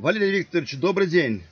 Валерий 0.00 0.38
Викторович, 0.38 0.78
добрый 0.78 1.06
день. 1.06 1.42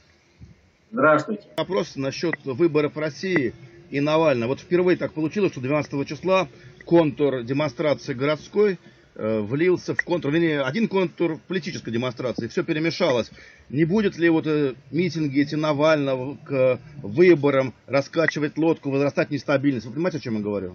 Здравствуйте. 0.91 1.43
Вопрос 1.58 1.96
насчет 1.96 2.35
выборов 2.46 2.96
России 2.96 3.53
и 3.90 4.01
Навального. 4.01 4.48
Вот 4.48 4.61
впервые 4.61 4.96
так 4.96 5.12
получилось, 5.12 5.53
что 5.53 5.61
12 5.61 6.09
числа 6.09 6.48
контур 6.87 7.42
демонстрации 7.42 8.14
городской 8.14 8.79
э, 9.16 9.40
влился 9.40 9.95
в 9.95 10.03
контур, 10.03 10.32
вернее, 10.32 10.62
один 10.62 10.88
контур 10.88 11.38
политической 11.46 11.90
демонстрации, 11.90 12.48
все 12.48 12.64
перемешалось. 12.64 13.30
Не 13.69 13.84
будет 13.84 14.16
ли 14.16 14.30
вот 14.30 14.46
э, 14.46 14.73
митинги 14.91 15.43
эти 15.43 15.55
Навального 15.55 16.39
к 16.43 16.80
выборам 17.03 17.75
раскачивать 17.87 18.57
лодку, 18.57 18.89
возрастать 18.89 19.30
нестабильность? 19.30 19.85
Вы 19.85 19.93
понимаете, 19.93 20.17
о 20.17 20.21
чем 20.23 20.37
я 20.37 20.41
говорю? 20.41 20.75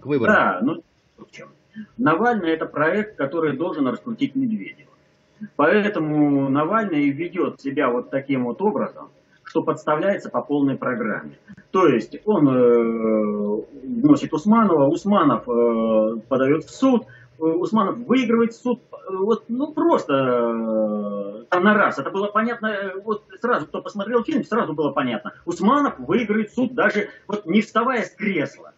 К 0.00 0.06
выборам. 0.06 0.34
Да, 0.34 0.58
ну, 0.60 0.82
в 1.18 1.30
чем? 1.30 1.50
Навальный 1.98 2.50
это 2.50 2.66
проект, 2.66 3.16
который 3.16 3.56
должен 3.56 3.86
раскрутить 3.86 4.34
Медведева. 4.34 4.85
Поэтому 5.56 6.48
Навальный 6.48 7.10
ведет 7.10 7.60
себя 7.60 7.90
вот 7.90 8.10
таким 8.10 8.44
вот 8.44 8.60
образом, 8.62 9.10
что 9.44 9.62
подставляется 9.62 10.30
по 10.30 10.42
полной 10.42 10.76
программе. 10.76 11.38
То 11.70 11.86
есть 11.86 12.16
он 12.24 12.48
э, 12.48 13.62
вносит 13.84 14.32
Усманова, 14.32 14.86
Усманов 14.86 15.48
э, 15.48 16.20
подает 16.28 16.64
в 16.64 16.70
суд, 16.70 17.06
э, 17.38 17.42
Усманов 17.42 17.98
выигрывает 17.98 18.54
суд, 18.54 18.80
э, 18.92 19.14
вот, 19.14 19.44
ну 19.48 19.72
просто 19.72 20.14
э, 20.14 21.60
на 21.60 21.74
раз. 21.74 21.98
Это 21.98 22.10
было 22.10 22.28
понятно, 22.28 22.66
э, 22.66 23.00
вот 23.00 23.24
сразу, 23.40 23.66
кто 23.66 23.82
посмотрел 23.82 24.24
фильм, 24.24 24.44
сразу 24.44 24.72
было 24.72 24.90
понятно. 24.92 25.34
Усманов 25.44 25.98
выиграет 25.98 26.52
суд, 26.52 26.74
даже 26.74 27.10
вот 27.26 27.46
не 27.46 27.60
вставая 27.60 28.02
с 28.02 28.10
кресла. 28.10 28.72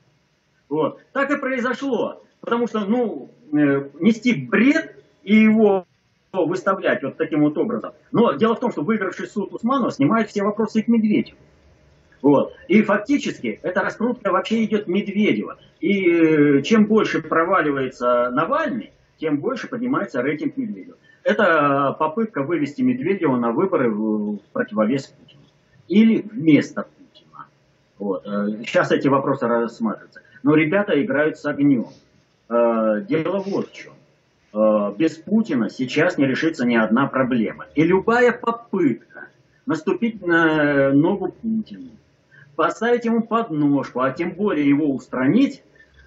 Вот. 0.68 1.00
Так 1.12 1.30
и 1.30 1.38
произошло. 1.38 2.22
Потому 2.40 2.66
что, 2.66 2.80
ну, 2.80 3.30
э, 3.52 3.90
нести 4.00 4.46
бред 4.46 4.96
и 5.22 5.34
его 5.36 5.86
выставлять 6.32 7.02
вот 7.02 7.16
таким 7.16 7.41
вот 7.41 7.56
образом. 7.56 7.92
Но 8.12 8.32
дело 8.32 8.55
в 8.55 8.60
том, 8.60 8.70
что 8.70 8.82
выигравший 8.82 9.27
суд 9.27 9.52
Усманова 9.52 9.91
снимает 9.91 10.28
все 10.28 10.42
вопросы 10.42 10.83
к 10.83 10.89
Медведеву. 10.89 11.39
Вот. 12.20 12.52
И 12.66 12.83
фактически 12.83 13.61
эта 13.62 13.80
раскрутка 13.80 14.33
вообще 14.33 14.64
идет 14.64 14.89
Медведева. 14.89 15.58
И 15.80 16.11
э, 16.11 16.62
чем 16.62 16.86
больше 16.86 17.22
проваливается 17.22 18.30
Навальный, 18.30 18.92
тем 19.19 19.39
больше 19.39 19.69
поднимается 19.69 20.22
рейтинг 20.22 20.56
Медведева. 20.56 20.97
Это 21.22 21.94
попытка 21.98 22.42
вывести 22.42 22.83
Медведева 22.83 23.36
на 23.36 23.52
выборы 23.52 23.91
в 23.91 24.39
противовес 24.52 25.06
Путину. 25.06 25.42
Или 25.86 26.22
вместо 26.22 26.83
Путина. 26.83 27.47
Вот. 27.98 28.24
Сейчас 28.24 28.91
э, 28.91 28.97
эти 28.97 29.08
вопросы 29.08 29.47
рассматриваются. 29.47 30.20
Но 30.42 30.55
ребята 30.55 31.00
играют 31.02 31.39
с 31.39 31.47
огнем. 31.47 31.86
Э, 32.48 33.05
дело 33.08 33.39
вот 33.39 33.69
в 33.69 33.72
чем. 33.72 33.92
Э, 34.52 34.92
без 34.96 35.16
Путина 35.16 35.68
сейчас 35.68 36.18
не 36.18 36.27
решится 36.27 36.66
ни 36.66 36.77
одна 36.77 37.06
проблема. 37.06 37.66
И 37.74 37.84
любая 37.84 38.32
попытка 38.32 39.28
наступить 39.66 40.24
на 40.27 40.92
ногу 40.92 41.28
Путину, 41.28 41.90
поставить 42.56 43.05
ему 43.05 43.22
подножку, 43.22 44.00
а 44.00 44.10
тем 44.10 44.32
более 44.32 44.66
его 44.66 44.86
устранить, 44.94 45.62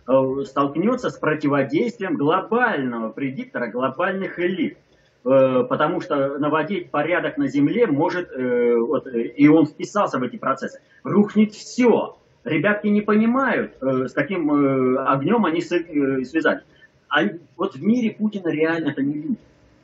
э, 0.07 0.43
столкнется 0.45 1.09
с 1.09 1.17
противодействием 1.17 2.15
глобального 2.15 3.09
предиктора, 3.09 3.67
глобальных 3.67 4.39
элит. 4.39 4.77
Потому 5.23 6.01
что 6.01 6.39
наводить 6.39 6.89
порядок 6.89 7.37
на 7.37 7.47
Земле 7.47 7.85
может, 7.85 8.31
вот, 8.35 9.05
и 9.05 9.47
он 9.49 9.67
вписался 9.67 10.17
в 10.17 10.23
эти 10.23 10.37
процессы, 10.37 10.81
рухнет 11.03 11.53
все. 11.53 12.17
Ребятки 12.43 12.87
не 12.87 13.01
понимают, 13.01 13.77
с 13.79 14.13
каким 14.13 14.97
огнем 14.97 15.45
они 15.45 15.61
связались. 15.61 16.63
А 17.11 17.23
вот 17.57 17.75
в 17.75 17.83
мире 17.83 18.11
Путина 18.11 18.47
реально 18.47 18.89
это 18.89 19.03
не 19.03 19.13
люди. 19.13 19.37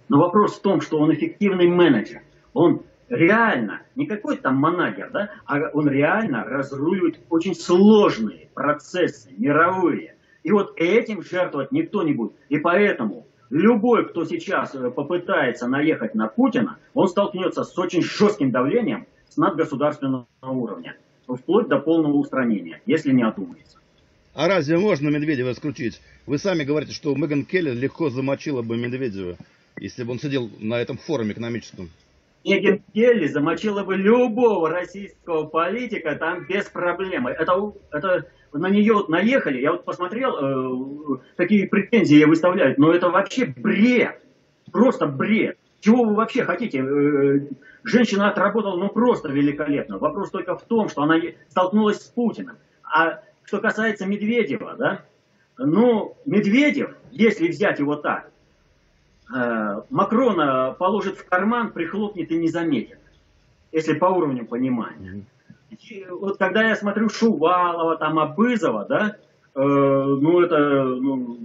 Но 0.08 0.20
вопрос 0.20 0.58
в 0.58 0.62
том, 0.62 0.80
что 0.80 0.98
он 0.98 1.14
эффективный 1.14 1.68
менеджер. 1.68 2.22
Он 2.54 2.84
реально, 3.10 3.82
не 3.96 4.06
какой-то 4.06 4.44
там 4.44 4.56
манагер, 4.56 5.12
да, 5.12 5.32
а 5.46 5.70
он 5.74 5.90
реально 5.90 6.46
разруливает 6.46 7.20
очень 7.30 7.54
сложные 7.54 8.48
процессы 8.54 9.30
мировые. 9.38 10.16
И 10.44 10.52
вот 10.52 10.74
этим 10.78 11.22
жертвовать 11.22 11.74
никто 11.74 12.02
не 12.02 12.14
будет. 12.14 12.32
И 12.48 12.60
поэтому 12.60 13.28
любой, 13.50 14.08
кто 14.08 14.24
сейчас 14.24 14.74
э, 14.74 14.90
попытается 14.90 15.68
наехать 15.68 16.16
на 16.16 16.28
Путина, 16.28 16.78
он 16.94 17.10
столкнется 17.10 17.66
с 17.66 17.78
очень 17.78 18.02
жестким 18.02 18.52
давлением 18.52 19.06
с 19.28 19.36
надгосударственного 19.36 20.28
уровня, 20.42 20.96
вплоть 21.28 21.68
до 21.68 21.80
полного 21.80 22.16
устранения, 22.16 22.82
если 22.86 23.12
не 23.12 23.24
одумается. 23.24 23.80
А 24.38 24.48
разве 24.48 24.78
можно 24.78 25.10
Медведева 25.10 25.52
исключить? 25.52 26.00
Вы 26.28 26.38
сами 26.38 26.64
говорите, 26.64 26.94
что 26.94 27.16
Меган 27.16 27.44
Келли 27.44 27.72
легко 27.72 28.12
замочила 28.12 28.62
бы 28.62 28.78
Медведева, 28.78 29.36
если 29.80 30.04
бы 30.04 30.12
он 30.12 30.20
сидел 30.20 30.52
на 30.60 30.80
этом 30.80 31.00
форуме 31.00 31.32
экономическом. 31.32 31.90
Меган 32.46 32.80
Келли 32.94 33.26
замочила 33.26 33.84
бы 33.84 33.96
любого 33.96 34.70
российского 34.70 35.46
политика 35.46 36.16
там 36.18 36.46
без 36.46 36.66
проблем. 36.66 37.26
Это, 37.26 37.74
это 37.92 38.28
на 38.54 38.70
нее 38.70 38.94
вот 38.94 39.10
наехали, 39.10 39.60
я 39.60 39.72
вот 39.72 39.86
посмотрел, 39.86 40.36
э, 40.36 41.20
какие 41.36 41.66
претензии 41.66 42.18
ей 42.18 42.26
выставляют, 42.26 42.78
но 42.78 42.94
это 42.94 43.10
вообще 43.10 43.48
бред, 43.48 44.22
просто 44.72 45.08
бред. 45.08 45.58
Чего 45.80 46.04
вы 46.04 46.14
вообще 46.14 46.44
хотите? 46.44 46.84
Э, 46.84 47.40
женщина 47.84 48.30
отработала 48.30 48.78
ну 48.78 48.90
просто 48.90 49.30
великолепно. 49.30 49.98
Вопрос 49.98 50.30
только 50.30 50.56
в 50.56 50.62
том, 50.62 50.90
что 50.90 51.02
она 51.02 51.20
столкнулась 51.50 52.04
с 52.04 52.06
Путиным. 52.10 52.58
А 52.84 53.22
что 53.48 53.60
касается 53.60 54.06
Медведева, 54.06 54.76
да, 54.78 55.02
ну, 55.58 56.16
Медведев, 56.26 56.96
если 57.12 57.48
взять 57.48 57.80
его 57.80 57.96
так, 57.96 58.30
э, 59.34 59.82
Макрона 59.90 60.76
положит 60.78 61.18
в 61.18 61.26
карман, 61.26 61.72
прихлопнет 61.72 62.30
и 62.32 62.38
не 62.38 62.50
заметит, 62.50 63.00
если 63.72 63.94
по 63.94 64.06
уровню 64.06 64.46
понимания. 64.46 65.24
И 65.70 66.06
вот 66.10 66.38
когда 66.38 66.68
я 66.68 66.76
смотрю 66.76 67.10
Шувалова, 67.10 67.98
там, 67.98 68.20
Абызова, 68.20 68.86
да, 68.86 69.16
э, 69.56 69.62
ну, 69.62 70.42
это, 70.42 70.84
ну, 70.84 71.40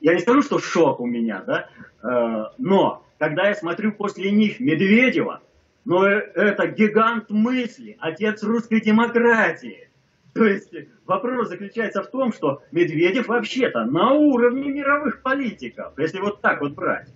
я 0.00 0.14
не 0.14 0.20
скажу, 0.20 0.42
что 0.42 0.58
шок 0.58 0.98
у 1.00 1.06
меня, 1.06 1.42
да, 1.46 1.68
э, 2.02 2.44
но 2.58 3.04
когда 3.18 3.46
я 3.48 3.54
смотрю 3.54 3.92
после 3.92 4.32
них 4.32 4.58
Медведева, 4.58 5.40
ну, 5.84 6.04
э, 6.04 6.18
это 6.34 6.66
гигант 6.66 7.30
мысли, 7.30 7.96
отец 8.00 8.42
русской 8.42 8.80
демократии. 8.80 9.88
То 10.34 10.44
есть 10.44 10.72
вопрос 11.06 11.48
заключается 11.48 12.02
в 12.02 12.08
том, 12.08 12.32
что 12.32 12.62
Медведев 12.72 13.28
вообще-то 13.28 13.84
на 13.84 14.12
уровне 14.12 14.70
мировых 14.70 15.22
политиков, 15.22 15.92
если 15.96 16.18
вот 16.18 16.40
так 16.40 16.60
вот 16.60 16.72
брать. 16.72 17.08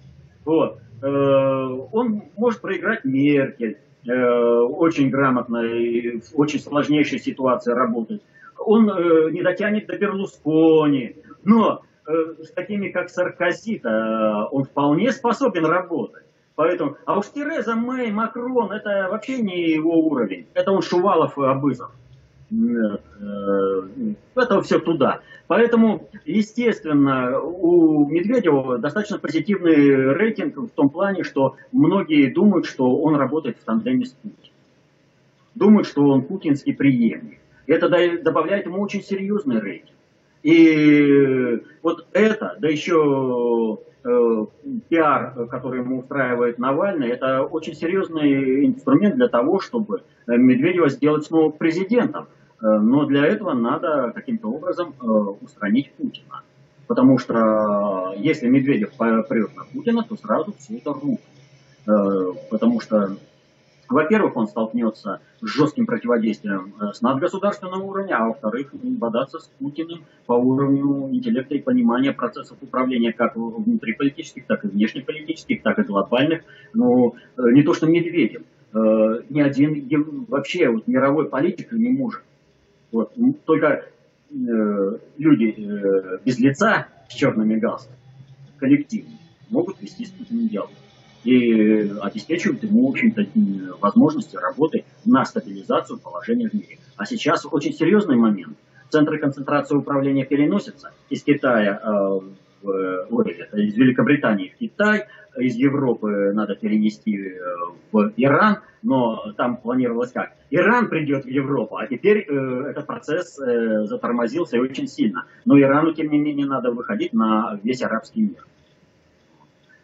Вот. 0.45 0.81
Э, 1.03 1.06
он 1.93 2.23
может 2.37 2.61
проиграть 2.61 3.05
Меркель, 3.05 3.79
э, 4.06 4.12
очень 4.12 5.11
грамотно 5.11 5.65
и 5.65 6.21
в 6.21 6.39
очень 6.39 6.61
сложнейшей 6.61 7.19
ситуации 7.19 7.73
работать. 7.73 8.23
Он 8.56 8.89
э, 8.89 9.31
не 9.33 9.43
дотянет 9.43 9.87
до 9.87 9.99
Берлускони, 9.99 11.17
но 11.45 11.83
с 12.06 12.53
такими, 12.53 12.89
как 12.89 13.11
Саркози, 13.11 13.83
он 13.85 14.65
вполне 14.65 15.12
способен 15.12 15.67
работать. 15.67 16.25
Поэтому, 16.55 16.97
а 17.05 17.19
уж 17.19 17.27
Тереза 17.27 17.75
Мэй, 17.75 18.11
Макрон, 18.11 18.73
это 18.73 19.09
вообще 19.11 19.43
не 19.43 19.73
его 19.73 19.95
уровень. 19.99 20.47
Это 20.55 20.73
он 20.73 20.81
Шувалов 20.81 21.37
и 21.37 21.43
Абызов. 21.43 21.93
Э, 22.51 22.97
это 24.35 24.63
все 24.63 24.79
туда. 24.79 25.21
Поэтому, 25.49 26.09
естественно, 26.25 27.41
у 27.41 28.07
Медведева 28.07 28.79
достаточно 28.79 29.19
позитивный 29.19 30.13
рейтинг 30.13 30.57
в 30.57 30.71
том 30.71 30.89
плане, 30.89 31.25
что 31.25 31.57
многие 31.73 32.31
думают, 32.33 32.67
что 32.67 32.97
он 32.97 33.17
работает 33.17 33.59
в 33.59 33.65
тандеме 33.65 34.07
с 34.07 34.11
Путиным. 34.11 34.53
Думают, 35.55 35.89
что 35.89 36.07
он 36.07 36.23
путинский 36.23 36.75
преемник. 36.75 37.39
Это 37.67 37.89
добавляет 38.23 38.67
ему 38.67 38.81
очень 38.81 39.03
серьезный 39.03 39.61
рейтинг. 39.61 39.97
И 40.43 41.63
вот 41.83 42.07
это, 42.13 42.57
да 42.61 42.69
еще 42.69 43.79
э, 44.05 44.47
пиар, 44.89 45.47
который 45.49 45.81
ему 45.81 45.99
устраивает 45.99 46.59
Навальный, 46.59 47.09
это 47.09 47.43
очень 47.43 47.75
серьезный 47.75 48.67
инструмент 48.67 49.17
для 49.17 49.29
того, 49.29 49.61
чтобы 49.61 50.03
Медведева 50.27 50.89
сделать 50.89 51.27
снова 51.27 51.51
президентом. 51.51 52.29
Э, 52.60 52.78
но 52.78 53.05
для 53.05 53.25
этого 53.25 53.52
надо 53.52 54.12
каким-то 54.14 54.49
образом 54.50 54.94
э, 55.00 55.05
устранить 55.06 55.93
Путина. 55.93 56.43
Потому 56.87 57.19
что 57.19 58.14
э, 58.16 58.19
если 58.19 58.49
Медведев 58.49 58.93
прет 58.96 59.56
на 59.56 59.64
Путина, 59.64 60.02
то 60.02 60.16
сразу 60.16 60.55
все 60.58 60.78
это 60.78 60.93
рухнет. 60.93 61.20
Потому 62.50 62.81
что, 62.81 63.16
во-первых, 63.88 64.37
он 64.37 64.46
столкнется 64.46 65.22
с 65.40 65.46
жестким 65.46 65.87
противодействием 65.87 66.75
с 66.93 67.00
надгосударственного 67.00 67.82
уровня, 67.82 68.19
а 68.19 68.26
во-вторых, 68.26 68.75
бодаться 68.75 69.38
с 69.38 69.46
Путиным 69.58 70.05
по 70.26 70.34
уровню 70.34 71.08
интеллекта 71.10 71.55
и 71.55 71.62
понимания 71.62 72.12
процессов 72.12 72.58
управления 72.60 73.14
как 73.14 73.37
внутриполитических, 73.37 74.44
так 74.44 74.66
и 74.66 74.69
внешнеполитических, 74.69 75.62
так 75.62 75.78
и 75.78 75.82
глобальных. 75.82 76.43
Но 76.75 77.14
не 77.38 77.62
то 77.62 77.72
что 77.72 77.87
Медведев, 77.87 78.43
ни 78.75 79.40
один 79.40 80.26
вообще 80.28 80.69
вот, 80.69 80.87
мировой 80.88 81.26
политик 81.26 81.72
не 81.72 81.88
может 81.88 82.20
вот. 82.93 83.12
Только 83.44 83.85
э, 84.31 84.99
люди 85.19 85.55
э, 85.56 86.19
без 86.25 86.38
лица 86.38 86.88
с 87.08 87.14
черными 87.14 87.56
галстуками, 87.56 87.99
коллективно, 88.58 89.19
могут 89.50 89.81
вести 89.81 90.05
с 90.05 90.11
Путиным 90.11 90.49
диалог. 90.49 90.70
и 91.25 91.93
обеспечивают 92.00 92.62
ему, 92.62 92.87
в 92.87 92.90
общем-то, 92.90 93.26
возможности 93.81 94.37
работы 94.37 94.85
на 95.05 95.25
стабилизацию 95.25 95.99
положения 95.99 96.49
в 96.49 96.55
мире. 96.55 96.79
А 96.96 97.05
сейчас 97.05 97.46
очень 97.50 97.73
серьезный 97.73 98.17
момент. 98.17 98.56
Центры 98.91 99.19
концентрации 99.19 99.76
управления 99.76 100.25
переносятся 100.25 100.93
из 101.11 101.23
Китая 101.23 101.81
э, 101.82 102.20
в, 102.62 103.06
ой, 103.11 103.32
из 103.52 103.75
Великобритании 103.75 104.49
в 104.49 104.58
Китай, 104.58 105.06
из 105.38 105.56
Европы 105.56 106.32
надо 106.35 106.55
перенести 106.55 107.17
э, 107.17 107.38
в 107.93 108.12
Иран, 108.17 108.58
но 108.82 109.32
там 109.37 109.56
планировалось 109.56 110.12
как? 110.12 110.32
Иран 110.50 110.88
придет 110.88 111.25
в 111.25 111.29
Европу, 111.29 111.76
а 111.76 111.87
теперь 111.87 112.25
э, 112.29 112.70
этот 112.70 112.87
процесс 112.87 113.38
э, 113.38 113.85
затормозился 113.85 114.58
очень 114.58 114.88
сильно. 114.88 115.25
Но 115.44 115.58
Ирану, 115.61 115.93
тем 115.93 116.11
не 116.11 116.19
менее, 116.19 116.46
надо 116.46 116.70
выходить 116.70 117.12
на 117.12 117.58
весь 117.62 117.82
арабский 117.82 118.23
мир. 118.23 118.46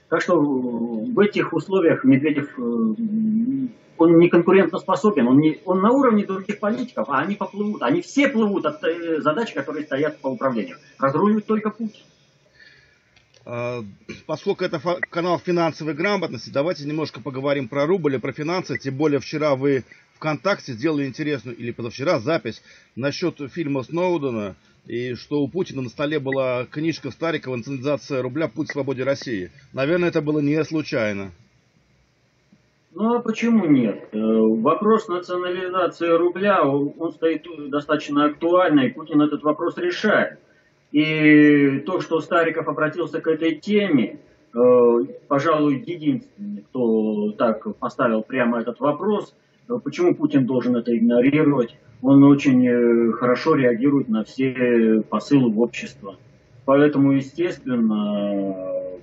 Так 0.08 0.22
что 0.22 0.40
в 0.40 1.18
этих 1.18 1.52
условиях 1.52 2.04
Медведев, 2.04 2.58
э, 2.58 2.62
он 3.96 4.18
не 4.18 4.28
конкурентоспособен, 4.28 5.26
он, 5.26 5.38
не, 5.38 5.60
он 5.64 5.80
на 5.80 5.90
уровне 5.90 6.24
других 6.24 6.60
политиков, 6.60 7.08
а 7.08 7.18
они 7.18 7.34
поплывут. 7.34 7.82
Они 7.82 8.00
все 8.00 8.28
плывут 8.28 8.64
от 8.64 8.82
э, 8.84 9.20
задач, 9.20 9.52
которые 9.52 9.84
стоят 9.84 10.18
по 10.20 10.28
управлению. 10.28 10.76
Разруливает 10.98 11.46
только 11.46 11.70
Путин. 11.70 12.02
А, 13.46 13.84
поскольку 14.26 14.64
это 14.64 14.80
канал 15.10 15.38
финансовой 15.38 15.94
грамотности, 15.94 16.50
давайте 16.50 16.84
немножко 16.84 17.20
поговорим 17.20 17.68
про 17.68 17.86
рубль 17.86 18.14
и 18.14 18.18
про 18.18 18.32
финансы. 18.32 18.78
Тем 18.78 18.96
более 18.96 19.20
вчера 19.20 19.54
вы 19.54 19.84
ВКонтакте 20.14 20.72
сделали 20.72 21.06
интересную, 21.06 21.56
или 21.56 21.70
позавчера, 21.70 22.20
запись 22.20 22.62
насчет 22.96 23.40
фильма 23.52 23.82
Сноудена, 23.82 24.56
и 24.86 25.14
что 25.14 25.40
у 25.40 25.48
Путина 25.48 25.82
на 25.82 25.88
столе 25.88 26.18
была 26.20 26.66
книжка 26.66 27.10
Старикова 27.10 27.56
«Национализация 27.56 28.22
рубля. 28.22 28.48
Путь 28.48 28.68
к 28.68 28.72
свободе 28.72 29.04
России». 29.04 29.50
Наверное, 29.72 30.08
это 30.08 30.22
было 30.22 30.40
не 30.40 30.62
случайно. 30.64 31.32
Ну 32.94 33.14
а 33.14 33.20
почему 33.20 33.66
нет? 33.66 34.08
Э, 34.12 34.18
вопрос 34.18 35.08
национализации 35.08 36.06
рубля, 36.06 36.62
он 36.64 37.12
стоит 37.12 37.44
достаточно 37.70 38.26
актуально, 38.26 38.82
и 38.82 38.92
Путин 38.92 39.20
этот 39.20 39.42
вопрос 39.42 39.76
решает. 39.78 40.38
И 40.94 41.80
то, 41.86 42.00
что 42.00 42.20
Стариков 42.20 42.68
обратился 42.68 43.20
к 43.20 43.26
этой 43.26 43.56
теме, 43.56 44.20
э, 44.54 44.98
пожалуй, 45.26 45.82
единственный, 45.84 46.62
кто 46.70 47.32
так 47.32 47.76
поставил 47.78 48.22
прямо 48.22 48.60
этот 48.60 48.78
вопрос, 48.78 49.34
э, 49.68 49.76
почему 49.82 50.14
Путин 50.14 50.46
должен 50.46 50.76
это 50.76 50.96
игнорировать, 50.96 51.76
он 52.00 52.22
очень 52.22 52.64
э, 52.64 53.10
хорошо 53.10 53.56
реагирует 53.56 54.08
на 54.08 54.22
все 54.22 55.02
посылы 55.10 55.50
в 55.50 55.58
общество. 55.60 56.14
Поэтому, 56.64 57.10
естественно, 57.10 58.54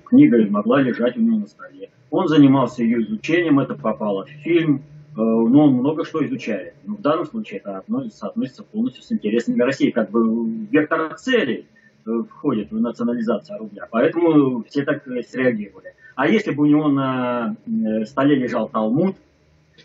книга 0.06 0.42
могла 0.48 0.80
лежать 0.80 1.18
у 1.18 1.20
него 1.20 1.40
на 1.40 1.46
столе. 1.46 1.90
Он 2.10 2.26
занимался 2.26 2.82
ее 2.82 3.02
изучением, 3.02 3.60
это 3.60 3.74
попало 3.74 4.24
в 4.24 4.30
фильм, 4.30 4.80
но 5.14 5.66
он 5.66 5.74
много 5.74 6.06
что 6.06 6.24
изучает. 6.24 6.72
Но 6.86 6.94
в 6.94 7.02
данном 7.02 7.26
случае 7.26 7.60
это 7.60 7.76
относится, 7.76 8.28
относится 8.28 8.62
полностью 8.62 9.02
с 9.02 9.12
интересами 9.12 9.60
России, 9.60 9.90
как 9.90 10.10
бы 10.10 10.48
вектор 10.70 11.14
целей 11.16 11.66
входит 12.04 12.70
в 12.70 12.80
национализацию 12.80 13.58
рубля. 13.58 13.86
Поэтому 13.90 14.64
все 14.64 14.84
так 14.84 15.04
среагировали. 15.04 15.94
А 16.14 16.28
если 16.28 16.52
бы 16.52 16.64
у 16.64 16.66
него 16.66 16.88
на 16.88 17.56
э, 17.66 18.04
столе 18.04 18.36
лежал 18.36 18.68
Талмуд, 18.68 19.16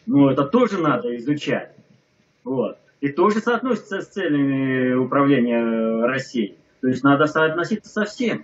ну 0.05 0.29
это 0.29 0.43
тоже 0.43 0.79
надо 0.79 1.15
изучать. 1.17 1.71
Вот. 2.43 2.77
И 2.99 3.09
тоже 3.09 3.39
соотносится 3.39 4.01
с 4.01 4.07
целями 4.07 4.93
управления 4.93 6.05
Россией. 6.05 6.57
То 6.81 6.87
есть 6.87 7.03
надо 7.03 7.27
соотноситься 7.27 7.89
со 7.89 8.05
всем. 8.05 8.43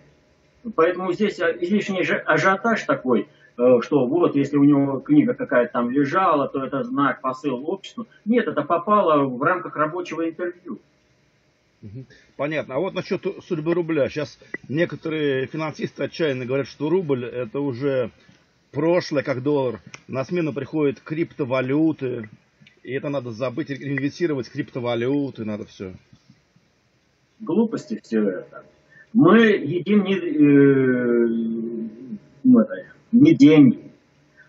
Поэтому 0.75 1.11
здесь 1.11 1.39
излишний 1.39 2.03
ажиотаж 2.03 2.83
такой, 2.83 3.27
э, 3.57 3.79
что 3.81 4.05
вот, 4.05 4.35
если 4.35 4.57
у 4.57 4.63
него 4.63 4.99
книга 4.99 5.33
какая-то 5.33 5.73
там 5.73 5.89
лежала, 5.89 6.47
то 6.47 6.63
это 6.63 6.83
знак, 6.83 7.21
посыл 7.21 7.69
обществу. 7.69 8.07
Нет, 8.23 8.47
это 8.47 8.61
попало 8.61 9.25
в 9.25 9.41
рамках 9.41 9.75
рабочего 9.75 10.29
интервью. 10.29 10.79
Понятно. 12.37 12.75
А 12.75 12.79
вот 12.79 12.93
насчет 12.93 13.25
судьбы 13.45 13.73
рубля. 13.73 14.09
Сейчас 14.09 14.39
некоторые 14.69 15.47
финансисты 15.47 16.03
отчаянно 16.03 16.45
говорят, 16.45 16.67
что 16.67 16.89
рубль 16.89 17.25
это 17.25 17.59
уже 17.59 18.11
прошлое, 18.71 19.23
как 19.23 19.43
доллар. 19.43 19.81
На 20.07 20.23
смену 20.23 20.53
приходят 20.53 20.99
криптовалюты. 21.01 22.29
И 22.83 22.93
это 22.93 23.09
надо 23.09 23.31
забыть, 23.31 23.71
инвестировать 23.71 24.47
в 24.47 24.51
криптовалюты, 24.51 25.45
надо 25.45 25.65
все. 25.65 25.93
Глупости 27.39 27.99
все 28.03 28.29
это. 28.29 28.63
Мы 29.13 29.39
едим 29.41 30.03
не, 30.03 30.15
э, 30.15 31.27
не 33.11 33.35
деньги. 33.35 33.79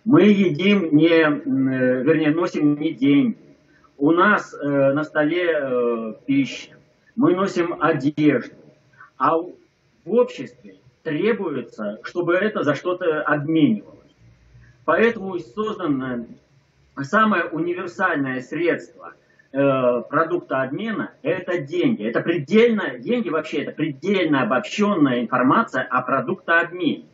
Мы 0.05 0.23
едим 0.25 0.97
не, 0.97 1.09
э, 1.09 2.03
вернее, 2.03 2.31
носим 2.31 2.79
не 2.79 2.93
деньги. 2.93 3.37
У 3.99 4.11
нас 4.11 4.53
э, 4.55 4.93
на 4.93 5.05
столе 5.05 5.51
э, 5.53 6.15
пища 6.27 6.75
мы 7.17 7.35
носим 7.35 7.77
одежду, 7.81 8.57
а 9.17 9.37
в 9.39 9.55
обществе 10.07 10.77
требуется, 11.03 12.01
чтобы 12.03 12.35
это 12.35 12.63
за 12.63 12.75
что-то 12.75 13.23
обменивалось. 13.23 13.95
Поэтому 14.85 15.39
создано 15.39 16.27
самое 17.03 17.45
универсальное 17.45 18.41
средство 18.41 19.15
э, 19.53 20.03
продукта 20.09 20.63
обмена– 20.63 21.13
это 21.23 21.59
деньги. 21.59 22.05
Это 22.05 22.21
предельно, 22.21 22.99
деньги 22.99 23.29
вообще 23.29 23.63
это 23.63 23.73
предельно 23.73 24.43
обобщенная 24.43 25.21
информация 25.21 25.83
о 25.83 26.03
продуктообмене. 26.03 27.07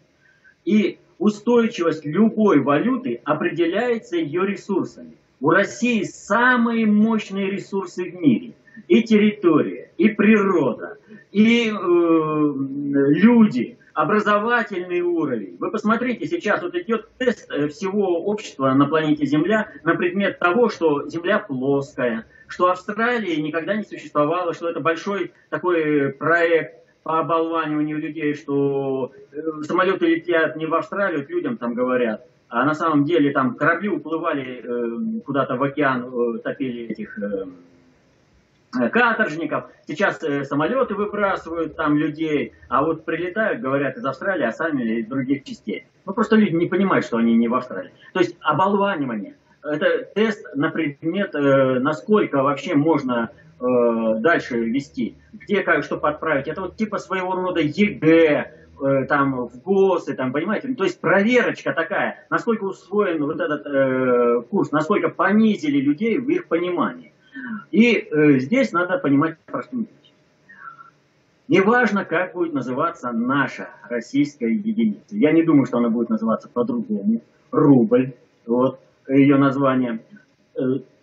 И 0.65 0.99
устойчивость 1.19 2.05
любой 2.05 2.61
валюты 2.61 3.21
определяется 3.25 4.17
ее 4.17 4.47
ресурсами. 4.47 5.17
У 5.41 5.51
России 5.51 6.03
самые 6.03 6.87
мощные 6.87 7.51
ресурсы 7.51 8.11
в 8.11 8.15
мире 8.15 8.55
и 8.89 9.03
территория, 9.03 9.91
и 9.97 10.09
природа, 10.09 10.99
и 11.33 11.71
э, 11.71 11.73
люди, 11.73 13.79
образовательный 13.95 15.01
уровень. 15.01 15.57
Вы 15.59 15.71
посмотрите, 15.71 16.27
сейчас 16.27 16.63
вот 16.63 16.75
идет 16.75 17.09
тест 17.19 17.51
э, 17.51 17.69
всего 17.69 18.25
общества 18.25 18.73
на 18.73 18.87
планете 18.87 19.27
Земля 19.27 19.69
на 19.85 19.95
предмет 19.95 20.39
того, 20.39 20.69
что 20.69 21.09
Земля 21.09 21.39
плоская, 21.39 22.27
что 22.47 22.71
Австралии 22.71 23.41
никогда 23.41 23.77
не 23.77 23.85
существовало, 23.85 24.55
что 24.55 24.69
это 24.69 24.81
большой 24.81 25.33
такой 25.51 26.13
проект 26.13 26.81
по 27.03 27.21
оболваниванию 27.21 27.99
людей, 27.99 28.35
что 28.35 29.13
э, 29.33 29.37
самолеты 29.63 30.07
летят 30.07 30.57
не 30.57 30.67
в 30.67 30.75
Австралию, 30.75 31.27
людям 31.29 31.57
там 31.57 31.75
говорят, 31.75 32.27
а 32.49 32.65
на 32.65 32.75
самом 32.75 33.05
деле 33.05 33.33
там 33.33 33.55
корабли 33.55 33.89
уплывали 33.89 34.63
э, 34.63 35.21
куда-то 35.25 35.57
в 35.57 35.63
океан, 35.63 36.05
э, 36.05 36.39
топили 36.39 36.89
этих... 36.89 37.19
Э, 37.19 37.47
каторжников, 38.73 39.65
сейчас 39.87 40.23
э, 40.23 40.45
самолеты 40.45 40.95
выбрасывают 40.95 41.77
там 41.77 41.97
людей, 41.97 42.53
а 42.69 42.85
вот 42.85 43.05
прилетают, 43.05 43.61
говорят, 43.61 43.97
из 43.97 44.05
Австралии, 44.05 44.45
а 44.45 44.53
сами 44.53 45.01
из 45.01 45.07
других 45.07 45.45
частей. 45.45 45.87
Ну, 46.07 46.13
просто 46.13 46.37
люди 46.37 46.55
не 46.55 46.67
понимают, 46.67 47.05
что 47.05 47.17
они 47.17 47.37
не 47.37 47.49
в 47.49 47.55
Австралии. 47.55 47.93
То 48.13 48.21
есть 48.21 48.37
оболванивание. 48.41 49.35
Это 49.63 50.05
тест 50.15 50.47
на 50.55 50.71
предмет, 50.71 51.35
э, 51.35 51.81
насколько 51.81 52.43
вообще 52.43 52.75
можно 52.75 53.31
дальше 53.63 54.59
вести, 54.59 55.19
где 55.35 55.61
как, 55.61 55.85
что 55.85 55.99
подправить. 55.99 56.49
Это 56.49 56.63
вот 56.63 56.77
типа 56.77 56.97
своего 56.97 57.35
рода 57.35 57.61
ЕГЭ, 57.61 58.55
там 59.07 59.49
в 59.49 59.61
ГОСы, 59.61 60.15
там, 60.15 60.33
понимаете, 60.33 60.73
то 60.75 60.85
есть 60.85 60.99
проверочка 60.99 61.75
такая, 61.75 62.27
насколько 62.31 62.65
усвоен 62.65 63.23
вот 63.23 63.39
этот 63.39 63.67
э, 63.67 64.43
курс, 64.49 64.73
насколько 64.73 65.11
понизили 65.11 65.79
людей 65.79 66.17
в 66.17 66.29
их 66.31 66.49
понимании. 66.49 67.13
И 67.71 67.95
э, 67.95 68.39
здесь 68.39 68.73
надо 68.73 68.99
понимать 68.99 69.39
простую 69.47 69.83
вещь. 69.83 70.13
Неважно, 71.49 72.05
как 72.05 72.35
будет 72.35 72.53
называться 72.53 73.11
наша 73.11 73.71
российская 73.89 74.53
единица. 74.53 75.17
Я 75.17 75.33
не 75.33 75.43
думаю, 75.43 75.67
что 75.67 75.79
она 75.79 75.89
будет 75.89 76.09
называться 76.09 76.49
по-другому. 76.49 77.23
Рубль, 77.51 78.13
вот 78.47 78.81
ее 79.09 79.37
название. 79.37 80.01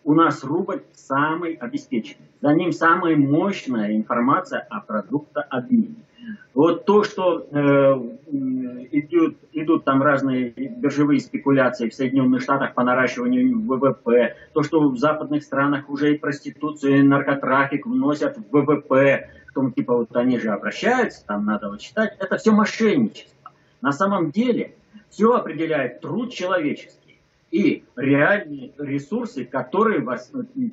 Э, 0.08 0.10
у 0.10 0.14
нас 0.14 0.44
рубль 0.44 0.84
самый 0.94 1.56
обеспеченный. 1.56 2.28
За 2.42 2.54
ним 2.54 2.72
самая 2.72 3.16
мощная 3.16 3.96
информация 3.96 4.62
о 4.70 4.80
продуктообмене. 4.80 5.96
Вот 6.54 6.86
то, 6.86 7.04
что 7.04 7.48
э, 7.52 7.58
идут, 8.92 9.38
идут 9.54 9.86
там 9.86 10.02
разные 10.02 10.50
биржевые 10.50 11.20
спекуляции 11.20 11.90
в 11.90 11.94
Соединенных 11.94 12.42
Штатах 12.42 12.74
по 12.74 12.84
наращиванию 12.84 13.60
ВВП, 13.62 14.36
то, 14.54 14.64
что 14.64 14.90
в 14.90 14.98
западных 14.98 15.44
странах 15.44 15.90
уже 15.90 16.16
и 16.16 16.18
проституцию, 16.18 17.00
и 17.00 17.02
наркотрафик 17.04 17.86
вносят 17.86 18.38
в 18.38 18.44
ВВП, 18.52 19.30
том 19.54 19.72
типа 19.72 19.96
вот 19.96 20.16
они 20.16 20.40
же 20.40 20.50
обращаются, 20.50 21.26
там 21.26 21.46
надо 21.46 21.70
вот 21.70 21.80
читать, 21.80 22.16
это 22.20 22.38
все 22.38 22.52
мошенничество. 22.52 23.52
На 23.82 23.92
самом 23.92 24.32
деле 24.32 24.76
все 25.10 25.34
определяет 25.34 26.02
труд 26.02 26.32
человеческий 26.32 27.07
и 27.52 27.84
реальные 27.96 28.72
ресурсы, 28.78 29.46
которые 29.46 30.02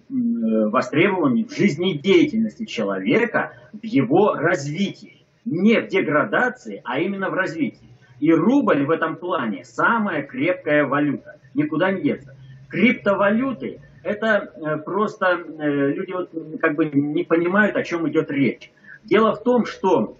востребованы 0.08 1.44
в 1.44 1.54
жизнедеятельности 1.54 2.64
человека, 2.64 3.52
в 3.72 3.84
его 3.84 4.34
развитии 4.34 5.24
не 5.44 5.80
в 5.80 5.88
деградации, 5.88 6.80
а 6.84 6.98
именно 7.00 7.30
в 7.30 7.34
развитии. 7.34 7.88
И 8.20 8.32
рубль 8.32 8.84
в 8.84 8.90
этом 8.90 9.16
плане 9.16 9.64
самая 9.64 10.22
крепкая 10.22 10.84
валюта. 10.86 11.38
Никуда 11.54 11.92
не 11.92 12.02
деться. 12.02 12.34
Криптовалюты 12.68 13.80
это 14.04 14.52
э, 14.54 14.76
просто 14.78 15.26
э, 15.58 15.92
люди 15.92 16.12
вот 16.12 16.30
как 16.60 16.74
бы 16.76 16.84
не 16.86 17.24
понимают, 17.24 17.74
о 17.76 17.82
чем 17.82 18.08
идет 18.08 18.30
речь. 18.30 18.70
Дело 19.02 19.34
в 19.34 19.42
том, 19.42 19.66
что 19.66 20.16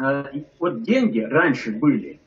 э, 0.00 0.24
вот 0.58 0.82
деньги 0.82 1.20
раньше 1.20 1.72
были, 1.72 2.20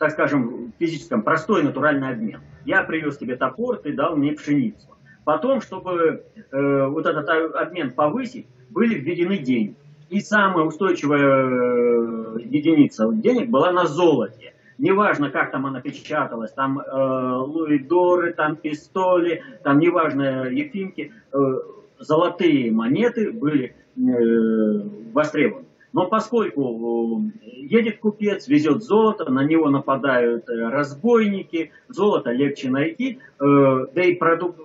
так 0.00 0.10
скажем, 0.10 0.72
физическом, 0.80 1.22
простой 1.22 1.62
натуральный 1.62 2.08
обмен. 2.08 2.40
Я 2.64 2.82
привез 2.82 3.18
тебе 3.18 3.36
топор, 3.36 3.76
ты 3.76 3.92
дал 3.92 4.16
мне 4.16 4.32
пшеницу. 4.32 4.88
Потом, 5.24 5.60
чтобы 5.60 6.24
вот 6.50 7.06
этот 7.06 7.28
обмен 7.28 7.92
повысить, 7.92 8.46
были 8.70 8.94
введены 8.94 9.38
деньги. 9.38 9.76
И 10.08 10.20
самая 10.20 10.64
устойчивая 10.64 12.38
единица 12.38 13.12
денег 13.12 13.50
была 13.50 13.70
на 13.70 13.86
золоте 13.86 14.54
неважно, 14.80 15.30
как 15.30 15.50
там 15.52 15.66
она 15.66 15.80
печаталась, 15.80 16.52
там 16.52 16.80
э, 16.80 17.36
луидоры, 17.36 18.32
там 18.32 18.56
пистоли, 18.56 19.42
там 19.62 19.78
неважно, 19.78 20.46
ефимки, 20.46 21.12
э, 21.32 21.38
золотые 21.98 22.72
монеты 22.72 23.30
были 23.30 23.74
э, 23.96 24.00
востребованы. 25.12 25.66
Но 25.92 26.06
поскольку 26.06 27.20
э, 27.20 27.46
едет 27.46 27.98
купец, 27.98 28.46
везет 28.46 28.82
золото, 28.82 29.30
на 29.30 29.44
него 29.44 29.70
нападают 29.70 30.48
э, 30.48 30.68
разбойники, 30.68 31.72
золото 31.88 32.30
легче 32.30 32.70
найти, 32.70 33.18
э, 33.40 33.86
да 33.92 34.02
и 34.02 34.18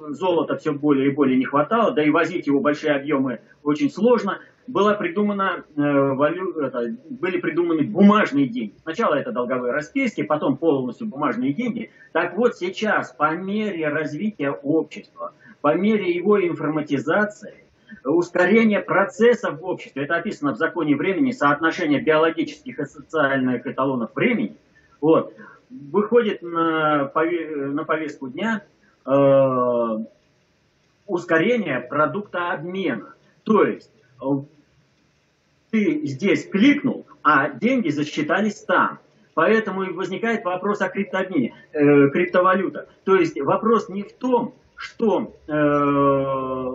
золота 0.10 0.58
все 0.58 0.72
более 0.74 1.08
и 1.08 1.12
более 1.12 1.38
не 1.38 1.46
хватало, 1.46 1.91
да 1.91 2.03
и 2.03 2.12
возить 2.12 2.46
его 2.46 2.60
большие 2.60 2.94
объемы 2.94 3.39
очень 3.63 3.89
сложно, 3.89 4.39
была 4.67 4.96
придумана, 4.96 5.63
были 5.75 7.38
придуманы 7.38 7.84
бумажные 7.84 8.48
деньги. 8.48 8.74
Сначала 8.82 9.13
это 9.13 9.32
долговые 9.32 9.72
расписки, 9.72 10.24
потом 10.24 10.58
полностью 10.58 11.05
бумажные 11.05 11.53
деньги. 11.53 11.91
Так 12.13 12.36
вот 12.36 12.55
сейчас, 12.55 13.12
по 13.12 13.36
мере 13.36 13.88
развития 13.89 14.50
общества, 14.50 15.34
по 15.62 15.75
мере 15.75 16.12
его 16.12 16.44
информатизации, 16.44 17.64
ускорение 18.03 18.81
процессов 18.81 19.59
в 19.59 19.65
обществе, 19.65 20.03
это 20.03 20.15
описано 20.17 20.53
в 20.53 20.57
законе 20.57 20.95
времени, 20.95 21.31
соотношение 21.31 22.01
биологических 22.01 22.79
и 22.79 22.85
социальных 22.85 23.65
эталонов 23.65 24.15
времени, 24.15 24.57
вот, 25.01 25.33
выходит 25.69 26.41
на, 26.41 27.11
на 27.13 27.83
повестку 27.83 28.27
дня 28.29 28.63
э, 29.05 29.97
ускорение 31.07 31.79
продукта 31.81 32.51
обмена. 32.51 33.13
То 33.43 33.63
есть 33.63 33.91
ты 35.71 36.05
здесь 36.05 36.47
кликнул, 36.47 37.05
а 37.23 37.49
деньги 37.49 37.89
засчитались 37.89 38.61
там. 38.61 38.99
Поэтому 39.33 39.83
и 39.83 39.91
возникает 39.91 40.45
вопрос 40.45 40.81
о 40.81 40.87
криптообмене, 40.87 41.53
э, 41.73 42.09
криптовалюта. 42.09 42.87
То 43.03 43.15
есть 43.15 43.39
вопрос 43.41 43.89
не 43.89 44.03
в 44.03 44.13
том, 44.13 44.55
что 44.75 45.35
э, 45.47 46.73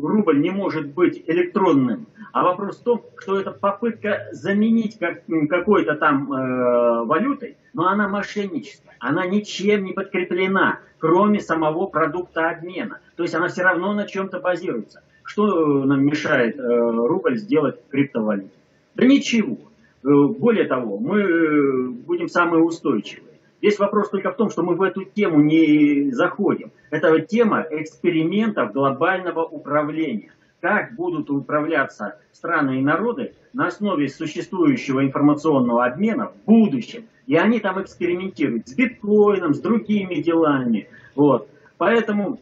рубль 0.00 0.40
не 0.40 0.50
может 0.50 0.88
быть 0.88 1.22
электронным, 1.26 2.06
а 2.32 2.44
вопрос 2.44 2.78
в 2.78 2.82
том, 2.82 3.04
что 3.18 3.38
это 3.38 3.50
попытка 3.50 4.28
заменить 4.32 4.98
как, 4.98 5.22
какой-то 5.48 5.94
там 5.96 6.32
э, 6.32 7.04
валютой, 7.04 7.56
но 7.74 7.88
она 7.88 8.08
мошенническая, 8.08 8.96
она 8.98 9.26
ничем 9.26 9.84
не 9.84 9.92
подкреплена, 9.92 10.80
кроме 10.98 11.40
самого 11.40 11.86
продукта 11.86 12.50
обмена. 12.50 13.00
То 13.16 13.24
есть 13.24 13.34
она 13.34 13.48
все 13.48 13.62
равно 13.62 13.92
на 13.92 14.06
чем-то 14.06 14.40
базируется. 14.40 15.02
Что 15.24 15.84
нам 15.84 16.04
мешает 16.04 16.58
э, 16.58 16.62
рубль 16.62 17.36
сделать 17.38 17.80
криптовалютой? 17.90 18.50
Да 18.94 19.06
ничего. 19.06 19.56
Э, 20.04 20.08
более 20.08 20.64
того, 20.64 20.98
мы 20.98 21.20
э, 21.20 21.86
будем 21.88 22.28
самые 22.28 22.62
устойчивые. 22.62 23.31
Весь 23.62 23.78
вопрос 23.78 24.10
только 24.10 24.32
в 24.32 24.36
том, 24.36 24.50
что 24.50 24.62
мы 24.62 24.74
в 24.74 24.82
эту 24.82 25.04
тему 25.04 25.40
не 25.40 26.10
заходим. 26.10 26.70
Это 26.90 27.18
тема 27.20 27.64
экспериментов 27.70 28.72
глобального 28.72 29.44
управления. 29.44 30.32
Как 30.60 30.94
будут 30.94 31.30
управляться 31.30 32.18
страны 32.32 32.78
и 32.78 32.82
народы 32.82 33.34
на 33.54 33.68
основе 33.68 34.08
существующего 34.08 35.04
информационного 35.04 35.86
обмена 35.86 36.28
в 36.28 36.44
будущем. 36.44 37.04
И 37.26 37.36
они 37.36 37.60
там 37.60 37.80
экспериментируют 37.80 38.68
с 38.68 38.74
биткоином, 38.74 39.54
с 39.54 39.60
другими 39.60 40.16
делами. 40.16 40.88
Вот. 41.14 41.48
Поэтому 41.78 42.38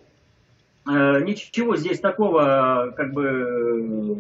Э, 0.89 1.21
ничего 1.23 1.77
здесь 1.77 2.01
такого, 2.01 2.93
как 2.97 3.13
бы, 3.13 4.17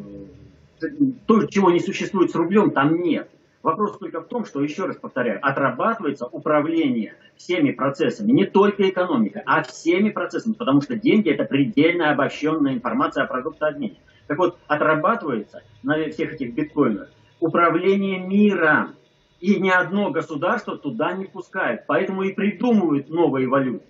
э, 0.80 0.87
то, 1.26 1.47
чего 1.47 1.71
не 1.71 1.80
существует 1.80 2.30
с 2.30 2.35
рублем, 2.35 2.71
там 2.71 3.02
нет. 3.02 3.28
Вопрос 3.62 3.99
только 3.99 4.23
в 4.23 4.29
том, 4.29 4.47
что, 4.47 4.62
еще 4.62 4.87
раз 4.87 4.97
повторяю, 4.97 5.38
отрабатывается 5.47 6.26
управление 6.26 7.14
всеми 7.37 7.73
процессами, 7.73 8.33
не 8.33 8.47
только 8.47 8.88
экономика, 8.88 9.43
а 9.45 9.62
всеми 9.62 10.11
процессами, 10.11 10.55
потому 10.55 10.81
что 10.81 10.97
деньги– 10.97 11.31
это 11.31 11.45
предельно 11.45 12.11
обобщенная 12.11 12.73
информация 12.73 13.25
о 13.25 13.26
продуктообмене. 13.26 13.99
Так 14.29 14.38
вот, 14.38 14.59
отрабатывается 14.67 15.62
на 15.83 16.09
всех 16.11 16.35
этих 16.35 16.55
биткоинах 16.55 17.11
управление 17.40 18.19
миром, 18.19 18.95
и 19.40 19.59
ни 19.59 19.71
одно 19.71 20.11
государство 20.11 20.76
туда 20.76 21.12
не 21.12 21.25
пускает, 21.25 21.87
поэтому 21.87 22.23
и 22.23 22.33
придумывают 22.33 23.09
новые 23.09 23.49
валюты. 23.49 23.85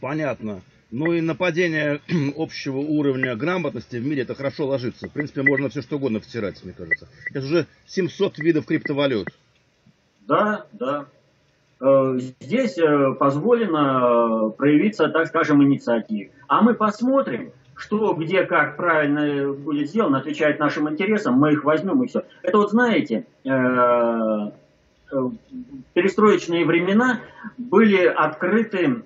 Понятно. 0.00 0.62
Ну 0.98 1.12
и 1.12 1.20
нападение 1.20 2.00
общего 2.38 2.78
уровня 2.78 3.36
грамотности 3.36 3.96
в 3.96 4.06
мире 4.06 4.22
это 4.22 4.34
хорошо 4.34 4.66
ложится. 4.66 5.08
В 5.08 5.12
принципе, 5.12 5.42
можно 5.42 5.68
все 5.68 5.82
что 5.82 5.96
угодно 5.96 6.20
втирать, 6.20 6.64
мне 6.64 6.72
кажется. 6.72 7.06
Это 7.34 7.44
уже 7.44 7.66
700 7.84 8.38
видов 8.38 8.64
криптовалют. 8.64 9.28
Да, 10.26 10.64
да. 10.72 11.04
Э, 11.82 12.18
здесь 12.40 12.78
э, 12.78 13.12
позволено 13.12 14.48
проявиться, 14.56 15.08
так 15.08 15.26
скажем, 15.26 15.62
инициатив. 15.62 16.30
А 16.48 16.62
мы 16.62 16.72
посмотрим, 16.72 17.52
что, 17.74 18.14
где, 18.14 18.44
как 18.44 18.78
правильно 18.78 19.52
будет 19.52 19.90
сделано, 19.90 20.20
отвечает 20.20 20.58
нашим 20.58 20.88
интересам, 20.88 21.34
мы 21.34 21.52
их 21.52 21.62
возьмем 21.62 22.02
и 22.04 22.06
все. 22.06 22.22
Это 22.42 22.56
вот 22.56 22.70
знаете, 22.70 23.26
э, 23.44 24.50
перестроечные 25.92 26.64
времена 26.64 27.20
были 27.58 28.06
открыты 28.06 29.02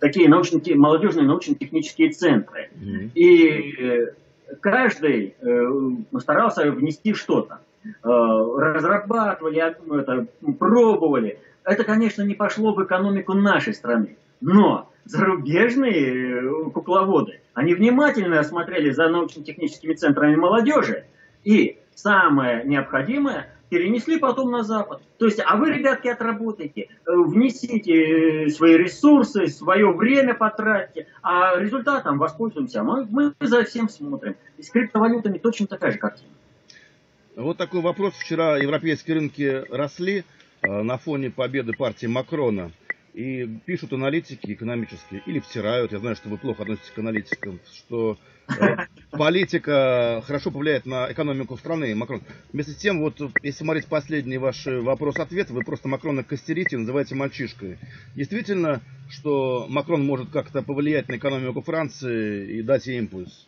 такие 0.00 0.28
научно 0.28 0.60
молодежные 0.74 1.26
научно-технические 1.26 2.10
центры. 2.10 2.70
Mm-hmm. 2.74 3.10
И 3.14 3.82
э, 3.82 4.12
каждый 4.60 5.34
э, 5.40 6.20
старался 6.20 6.70
внести 6.70 7.14
что-то. 7.14 7.60
Э, 7.84 7.88
разрабатывали, 8.02 9.62
это, 9.62 10.26
пробовали. 10.58 11.38
Это, 11.64 11.84
конечно, 11.84 12.22
не 12.22 12.34
пошло 12.34 12.74
в 12.74 12.84
экономику 12.84 13.34
нашей 13.34 13.74
страны. 13.74 14.16
Но 14.40 14.90
зарубежные 15.04 16.70
кукловоды, 16.70 17.40
они 17.54 17.74
внимательно 17.74 18.40
осмотрели 18.40 18.90
за 18.90 19.08
научно-техническими 19.08 19.94
центрами 19.94 20.36
молодежи. 20.36 21.04
И 21.44 21.78
самое 21.94 22.64
необходимое 22.64 23.48
перенесли 23.68 24.18
потом 24.18 24.50
на 24.50 24.62
Запад. 24.62 25.02
То 25.18 25.26
есть, 25.26 25.40
а 25.44 25.56
вы, 25.56 25.72
ребятки, 25.72 26.08
отработайте, 26.08 26.82
э, 26.82 26.86
внесите 27.06 28.46
э, 28.46 28.50
свои 28.50 28.76
ресурсы, 28.76 29.48
свое 29.48 29.90
время 29.92 30.34
потратьте, 30.34 31.06
а 31.22 31.58
результатом 31.58 32.18
воспользуемся. 32.18 32.82
Мы, 32.82 33.06
мы 33.10 33.34
за 33.40 33.64
всем 33.64 33.88
смотрим. 33.88 34.36
И 34.58 34.62
с 34.62 34.70
криптовалютами 34.70 35.38
точно 35.38 35.66
такая 35.66 35.92
же 35.92 35.98
картина. 35.98 36.30
Вот 37.36 37.58
такой 37.58 37.80
вопрос. 37.82 38.14
Вчера 38.14 38.56
европейские 38.56 39.16
рынки 39.16 39.64
росли 39.70 40.24
э, 40.62 40.82
на 40.82 40.96
фоне 40.96 41.30
победы 41.30 41.72
партии 41.72 42.06
Макрона. 42.06 42.70
И 43.16 43.46
пишут 43.64 43.94
аналитики 43.94 44.52
экономические, 44.52 45.22
или 45.24 45.38
втирают, 45.38 45.90
я 45.90 46.00
знаю, 46.00 46.16
что 46.16 46.28
вы 46.28 46.36
плохо 46.36 46.64
относитесь 46.64 46.90
к 46.90 46.98
аналитикам, 46.98 47.60
что 47.74 48.18
э, 48.46 48.76
политика 49.10 50.22
хорошо 50.26 50.50
повлияет 50.50 50.84
на 50.84 51.10
экономику 51.10 51.56
страны. 51.56 51.94
Макрон. 51.94 52.20
Вместе 52.52 52.72
с 52.72 52.76
тем, 52.76 53.00
вот 53.00 53.18
если 53.42 53.64
смотреть 53.64 53.86
последний 53.86 54.36
ваш 54.36 54.66
вопрос-ответ, 54.66 55.48
вы 55.48 55.62
просто 55.62 55.88
Макрона 55.88 56.24
костерите, 56.24 56.76
называете 56.76 57.14
мальчишкой. 57.14 57.78
Действительно, 58.14 58.82
что 59.08 59.64
Макрон 59.70 60.04
может 60.04 60.28
как-то 60.28 60.60
повлиять 60.60 61.08
на 61.08 61.16
экономику 61.16 61.62
Франции 61.62 62.58
и 62.58 62.62
дать 62.62 62.86
ей 62.86 62.98
импульс? 62.98 63.46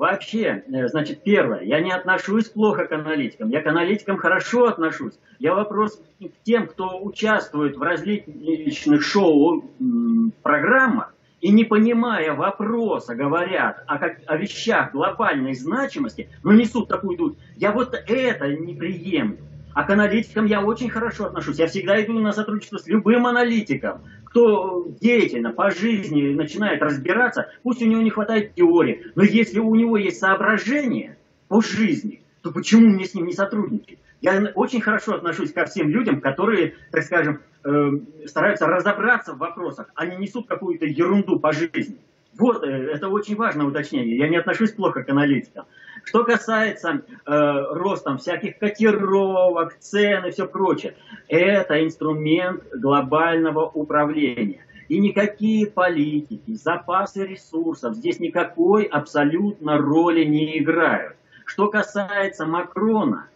Вообще, 0.00 0.64
э, 0.66 0.88
значит, 0.88 1.22
первое, 1.22 1.60
я 1.60 1.80
не 1.80 1.92
отношусь 1.92 2.48
плохо 2.48 2.86
к 2.86 2.92
аналитикам, 2.92 3.50
я 3.50 3.60
к 3.60 3.66
аналитикам 3.66 4.16
хорошо 4.16 4.68
отношусь. 4.68 5.12
Я 5.38 5.54
вопрос 5.54 6.00
к 6.18 6.42
тем, 6.42 6.68
кто 6.68 7.02
участвует 7.02 7.76
в 7.76 7.82
различных 7.82 9.02
шоу-программах 9.02 11.14
и 11.42 11.52
не 11.52 11.64
понимая 11.64 12.32
вопроса, 12.32 13.14
говорят 13.14 13.84
о, 13.86 13.98
как, 13.98 14.20
о 14.24 14.38
вещах 14.38 14.92
глобальной 14.92 15.52
значимости, 15.52 16.30
но 16.42 16.54
несут 16.54 16.88
такую 16.88 17.18
дуть. 17.18 17.36
Я 17.56 17.72
вот 17.72 17.92
это 17.92 18.48
не 18.48 18.74
приемлю. 18.74 19.49
А 19.74 19.84
к 19.84 19.90
аналитикам 19.90 20.46
я 20.46 20.62
очень 20.62 20.90
хорошо 20.90 21.26
отношусь. 21.26 21.58
Я 21.58 21.66
всегда 21.66 22.02
иду 22.02 22.18
на 22.18 22.32
сотрудничество 22.32 22.78
с 22.78 22.86
любым 22.86 23.26
аналитиком 23.26 24.02
кто 24.30 24.86
деятельно 25.00 25.50
по 25.50 25.70
жизни 25.70 26.32
начинает 26.34 26.82
разбираться, 26.82 27.50
пусть 27.62 27.82
у 27.82 27.86
него 27.86 28.00
не 28.00 28.10
хватает 28.10 28.54
теории, 28.54 29.06
но 29.16 29.22
если 29.22 29.58
у 29.58 29.74
него 29.74 29.96
есть 29.96 30.20
соображения 30.20 31.18
по 31.48 31.60
жизни, 31.60 32.22
то 32.42 32.52
почему 32.52 32.88
мне 32.88 33.04
с 33.04 33.14
ним 33.14 33.26
не 33.26 33.32
сотрудничать? 33.32 33.98
Я 34.20 34.52
очень 34.54 34.80
хорошо 34.80 35.14
отношусь 35.14 35.52
ко 35.52 35.64
всем 35.64 35.88
людям, 35.88 36.20
которые, 36.20 36.74
так 36.92 37.02
скажем, 37.02 37.40
э, 37.64 37.90
стараются 38.26 38.66
разобраться 38.66 39.32
в 39.32 39.38
вопросах, 39.38 39.90
а 39.94 40.06
не 40.06 40.16
несут 40.16 40.46
какую-то 40.46 40.86
ерунду 40.86 41.40
по 41.40 41.52
жизни. 41.52 41.98
Вот, 42.40 42.64
э, 42.64 42.68
это 42.68 43.10
очень 43.10 43.36
важное 43.36 43.66
уточнение. 43.66 44.16
Я 44.16 44.28
не 44.28 44.38
отношусь 44.38 44.72
плохо 44.72 45.04
к 45.04 45.10
аналитикам. 45.10 45.66
Что 46.04 46.24
касается 46.24 47.02
э, 47.02 47.22
роста 47.26 48.16
всяких 48.16 48.58
котировок, 48.58 49.76
цен 49.78 50.24
и 50.24 50.30
все 50.30 50.46
прочее, 50.46 50.94
это 51.28 51.84
инструмент 51.84 52.62
глобального 52.74 53.66
управления. 53.66 54.64
И 54.88 54.98
никакие 54.98 55.66
политики, 55.66 56.54
запасы 56.54 57.26
ресурсов 57.26 57.94
здесь 57.94 58.18
никакой 58.20 58.84
абсолютно 58.84 59.76
роли 59.76 60.24
не 60.24 60.58
играют. 60.58 61.16
Что 61.44 61.68
касается 61.68 62.46
Макрона, 62.46 63.28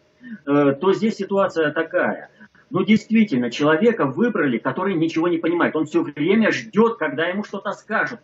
э, 0.46 0.73
то 0.80 0.94
здесь 0.94 1.16
ситуация 1.16 1.73
такая. 1.73 2.30
Ну, 2.70 2.82
действительно, 2.82 3.50
человека 3.50 4.06
выбрали, 4.06 4.56
который 4.56 4.94
ничего 4.94 5.28
не 5.28 5.37
понимает. 5.37 5.76
Он 5.76 5.84
все 5.84 6.02
время 6.02 6.50
ждет, 6.52 6.96
когда 6.96 7.26
ему 7.26 7.44
что-то 7.44 7.73
скажут 7.73 8.20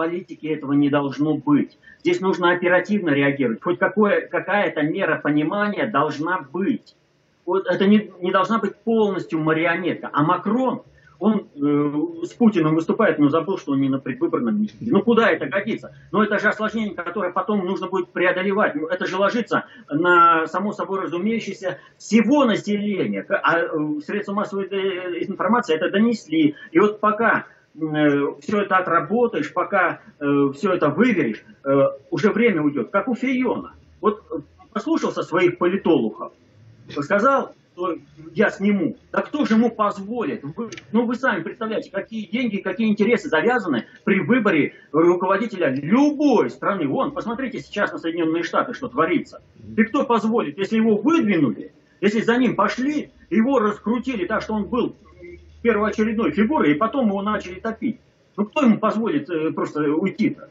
политике 0.00 0.54
этого 0.54 0.72
не 0.72 0.88
должно 0.88 1.34
быть. 1.34 1.78
Здесь 2.00 2.20
нужно 2.20 2.52
оперативно 2.52 3.10
реагировать. 3.10 3.62
Хоть 3.62 3.78
какое, 3.78 4.26
какая-то 4.26 4.80
мера 4.82 5.20
понимания 5.22 5.86
должна 5.86 6.40
быть. 6.40 6.96
Вот 7.44 7.66
это 7.66 7.86
не, 7.86 8.10
не 8.20 8.32
должна 8.32 8.58
быть 8.58 8.76
полностью 8.76 9.40
марионетка. 9.40 10.08
А 10.10 10.22
Макрон, 10.22 10.82
он 11.18 11.48
э, 11.54 12.24
с 12.24 12.32
Путиным 12.32 12.76
выступает, 12.76 13.18
но 13.18 13.28
забыл, 13.28 13.58
что 13.58 13.72
он 13.72 13.82
не 13.82 13.90
на 13.90 13.98
предвыборном 13.98 14.58
митинге. 14.62 14.90
Ну 14.90 15.02
куда 15.02 15.30
это 15.30 15.44
годится? 15.44 15.94
Ну 16.12 16.22
это 16.22 16.38
же 16.38 16.48
осложнение, 16.48 16.94
которое 16.94 17.30
потом 17.30 17.66
нужно 17.66 17.88
будет 17.88 18.08
преодолевать. 18.08 18.74
Ну, 18.74 18.86
это 18.86 19.04
же 19.04 19.18
ложится 19.18 19.66
на 19.90 20.46
само 20.46 20.72
собой 20.72 21.02
разумеющееся 21.02 21.78
всего 21.98 22.46
населения. 22.46 23.26
А 23.28 23.58
э, 23.58 23.68
средства 24.06 24.32
массовой 24.32 24.66
э, 24.70 25.24
информации 25.26 25.74
это 25.74 25.90
донесли. 25.90 26.54
И 26.72 26.78
вот 26.78 27.00
пока 27.00 27.44
все 27.74 28.60
это 28.62 28.76
отработаешь, 28.76 29.52
пока 29.52 30.00
э, 30.18 30.52
все 30.54 30.72
это 30.72 30.88
выверишь, 30.88 31.44
э, 31.64 31.70
уже 32.10 32.32
время 32.32 32.62
уйдет, 32.62 32.90
как 32.90 33.08
у 33.08 33.14
Фейона. 33.14 33.74
Вот 34.00 34.22
послушался 34.72 35.22
своих 35.22 35.58
политологов, 35.58 36.32
сказал, 37.00 37.54
что 37.80 37.96
я 38.34 38.50
сниму. 38.50 38.96
Да 39.12 39.22
кто 39.22 39.44
же 39.44 39.54
ему 39.54 39.70
позволит? 39.70 40.42
Вы, 40.42 40.70
ну 40.92 41.06
вы 41.06 41.14
сами 41.14 41.42
представляете, 41.42 41.90
какие 41.90 42.26
деньги, 42.26 42.58
какие 42.58 42.88
интересы 42.88 43.28
завязаны 43.28 43.86
при 44.04 44.20
выборе 44.20 44.74
руководителя 44.92 45.70
любой 45.70 46.50
страны. 46.50 46.86
Вон, 46.86 47.12
посмотрите 47.12 47.60
сейчас 47.60 47.92
на 47.92 47.98
Соединенные 47.98 48.42
Штаты, 48.42 48.74
что 48.74 48.88
творится. 48.88 49.42
И 49.76 49.82
кто 49.84 50.04
позволит, 50.04 50.58
если 50.58 50.76
его 50.76 50.96
выдвинули, 50.96 51.72
если 52.00 52.20
за 52.20 52.36
ним 52.36 52.54
пошли, 52.56 53.10
его 53.30 53.58
раскрутили 53.58 54.26
так, 54.26 54.42
что 54.42 54.54
он 54.54 54.64
был 54.64 54.96
первоочередной 55.62 56.32
фигурой, 56.32 56.72
и 56.72 56.74
потом 56.74 57.08
его 57.08 57.22
начали 57.22 57.60
топить. 57.60 58.00
Ну 58.36 58.46
кто 58.46 58.62
ему 58.62 58.78
позволит 58.78 59.28
э, 59.28 59.50
просто 59.52 59.82
уйти-то? 59.82 60.48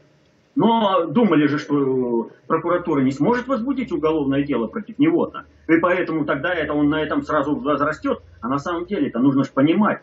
Но 0.56 1.06
думали 1.06 1.46
же, 1.46 1.58
что 1.58 2.30
прокуратура 2.46 3.00
не 3.00 3.12
сможет 3.12 3.46
возбудить 3.46 3.92
уголовное 3.92 4.42
дело 4.42 4.66
против 4.66 4.98
него-то. 4.98 5.44
И 5.68 5.76
поэтому 5.78 6.24
тогда 6.24 6.52
это 6.52 6.74
он 6.74 6.88
на 6.88 7.02
этом 7.02 7.22
сразу 7.22 7.54
возрастет. 7.56 8.20
А 8.40 8.48
на 8.48 8.58
самом 8.58 8.86
деле 8.86 9.08
это 9.08 9.20
нужно 9.20 9.44
же 9.44 9.50
понимать, 9.52 10.02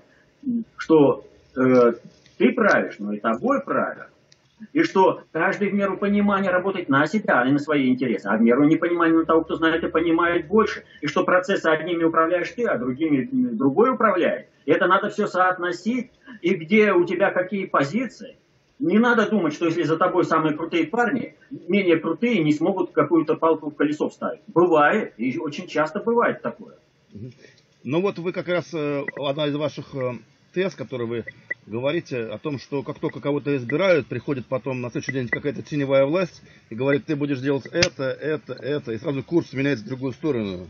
что 0.77 1.25
э, 1.55 1.93
ты 2.37 2.53
правишь, 2.53 2.95
но 2.99 3.13
и 3.13 3.19
тобой 3.19 3.61
правят. 3.61 4.09
И 4.73 4.83
что 4.83 5.21
каждый 5.31 5.69
в 5.69 5.73
меру 5.73 5.97
понимания 5.97 6.49
работает 6.49 6.89
на 6.89 7.05
себя, 7.05 7.41
а 7.41 7.45
не 7.45 7.53
на 7.53 7.59
свои 7.59 7.89
интересы, 7.89 8.27
а 8.27 8.37
в 8.37 8.41
меру 8.41 8.63
непонимания 8.63 9.15
на 9.15 9.25
того, 9.25 9.43
кто 9.43 9.55
знает 9.55 9.83
и 9.83 9.87
понимает 9.87 10.47
больше. 10.47 10.83
И 11.01 11.07
что 11.07 11.23
процессы 11.23 11.67
одними 11.67 12.03
управляешь 12.03 12.51
ты, 12.51 12.65
а 12.65 12.77
другими 12.77 13.27
другой 13.31 13.91
управляет. 13.91 14.47
И 14.65 14.71
это 14.71 14.87
надо 14.87 15.09
все 15.09 15.27
соотносить. 15.27 16.11
И 16.41 16.55
где 16.55 16.91
у 16.93 17.05
тебя 17.05 17.31
какие 17.31 17.65
позиции. 17.65 18.37
Не 18.79 18.99
надо 18.99 19.27
думать, 19.29 19.53
что 19.53 19.65
если 19.65 19.83
за 19.83 19.97
тобой 19.97 20.23
самые 20.23 20.55
крутые 20.55 20.85
парни, 20.85 21.35
менее 21.49 21.97
крутые 21.97 22.43
не 22.43 22.53
смогут 22.53 22.91
какую-то 22.91 23.35
палку 23.35 23.71
в 23.71 23.75
колесо 23.75 24.09
вставить. 24.09 24.41
Бывает, 24.47 25.13
и 25.17 25.37
очень 25.39 25.67
часто 25.67 25.99
бывает 25.99 26.41
такое. 26.41 26.75
Ну 27.83 28.01
вот 28.01 28.19
вы 28.19 28.33
как 28.33 28.47
раз, 28.47 28.71
э, 28.73 29.03
одна 29.15 29.47
из 29.47 29.55
ваших 29.55 29.95
э, 29.95 30.13
тез, 30.53 30.75
который 30.75 31.07
вы 31.07 31.25
говорите 31.67 32.23
о 32.23 32.37
том, 32.37 32.57
что 32.57 32.81
как 32.81 32.99
только 32.99 33.19
кого-то 33.19 33.55
избирают, 33.55 34.07
приходит 34.07 34.47
потом 34.47 34.81
на 34.81 34.89
следующий 34.89 35.11
день 35.11 35.27
какая-то 35.27 35.61
теневая 35.61 36.05
власть 36.05 36.41
и 36.69 36.75
говорит, 36.75 37.05
ты 37.05 37.15
будешь 37.15 37.39
делать 37.39 37.67
это, 37.67 38.05
это, 38.05 38.53
это, 38.53 38.93
и 38.93 38.97
сразу 38.97 39.23
курс 39.23 39.53
меняется 39.53 39.85
в 39.85 39.89
другую 39.89 40.13
сторону. 40.13 40.67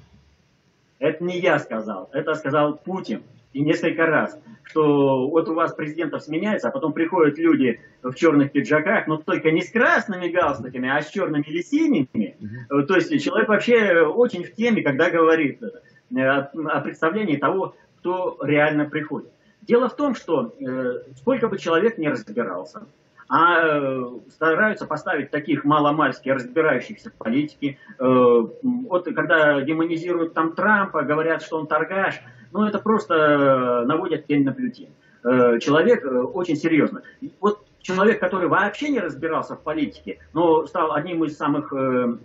Это 1.00 1.24
не 1.24 1.40
я 1.40 1.60
сказал, 1.60 2.10
это 2.12 2.34
сказал 2.34 2.78
Путин. 2.78 3.24
И 3.54 3.62
несколько 3.62 4.06
раз, 4.06 4.38
что 4.64 5.30
вот 5.30 5.48
у 5.50 5.54
вас 5.54 5.74
президентов 5.74 6.22
сменяется, 6.22 6.68
а 6.68 6.72
потом 6.72 6.94
приходят 6.94 7.40
люди 7.40 7.80
в 8.04 8.14
черных 8.14 8.52
пиджаках, 8.52 9.08
но 9.08 9.18
только 9.18 9.52
не 9.52 9.62
с 9.62 9.72
красными 9.72 10.28
галстуками, 10.28 10.90
а 10.90 11.02
с 11.02 11.10
черными 11.10 11.44
или 11.44 11.62
синими. 11.62 12.36
Угу. 12.70 12.84
То 12.84 12.96
есть 12.96 13.24
человек 13.24 13.48
вообще 13.48 14.02
очень 14.02 14.44
в 14.44 14.54
теме, 14.54 14.84
когда 14.84 15.10
говорит 15.10 15.62
э, 15.64 16.20
о 16.20 16.82
представлении 16.82 17.38
того, 17.38 17.76
кто 18.00 18.38
реально 18.44 18.86
приходит. 18.86 19.32
Дело 19.68 19.90
в 19.90 19.96
том, 19.96 20.16
что 20.16 20.54
э, 20.60 21.02
сколько 21.18 21.50
бы 21.50 21.58
человек 21.58 21.98
не 21.98 22.08
разбирался, 22.08 22.84
а 23.28 23.60
э, 23.60 24.06
стараются 24.30 24.86
поставить 24.86 25.30
таких 25.30 25.66
маломальски 25.66 26.30
разбирающихся 26.30 27.10
в 27.10 27.14
политике. 27.14 27.78
Э, 28.00 28.48
вот 28.62 29.06
когда 29.14 29.60
демонизируют 29.62 30.34
там 30.34 30.54
Трампа, 30.54 31.04
говорят, 31.04 31.42
что 31.42 31.60
он 31.60 31.68
торгаш, 31.68 32.22
ну 32.54 32.66
это 32.66 32.80
просто 32.80 33.14
э, 33.14 33.86
наводят 33.86 34.26
тень 34.26 34.46
на 34.46 34.54
плютин. 34.54 34.90
Э, 35.26 35.60
человек 35.60 36.06
э, 36.06 36.10
очень 36.10 36.56
серьезно. 36.56 37.02
Вот 37.42 37.66
человек, 37.82 38.22
который 38.22 38.48
вообще 38.48 38.88
не 38.88 39.02
разбирался 39.02 39.56
в 39.56 39.62
политике, 39.62 40.20
но 40.34 40.66
стал 40.66 40.94
одним 40.94 41.26
из 41.26 41.36
самых... 41.36 41.74
Э, 41.74 42.18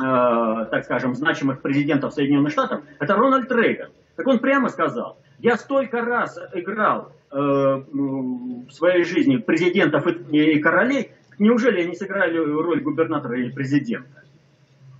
э, 0.00 0.66
так 0.70 0.84
скажем, 0.84 1.14
значимых 1.14 1.60
президентов 1.60 2.14
Соединенных 2.14 2.52
Штатов, 2.52 2.80
это 2.98 3.14
Рональд 3.14 3.52
Рейган. 3.52 3.90
Так 4.16 4.26
он 4.26 4.38
прямо 4.38 4.70
сказал, 4.70 5.18
я 5.44 5.58
столько 5.58 6.00
раз 6.00 6.38
играл 6.54 7.12
э, 7.30 7.36
в 7.36 8.70
своей 8.70 9.04
жизни 9.04 9.36
президентов 9.36 10.06
и, 10.06 10.38
и 10.38 10.58
королей, 10.58 11.10
неужели 11.38 11.82
они 11.82 11.94
сыграли 11.94 12.38
роль 12.38 12.80
губернатора 12.80 13.38
или 13.38 13.50
президента? 13.50 14.24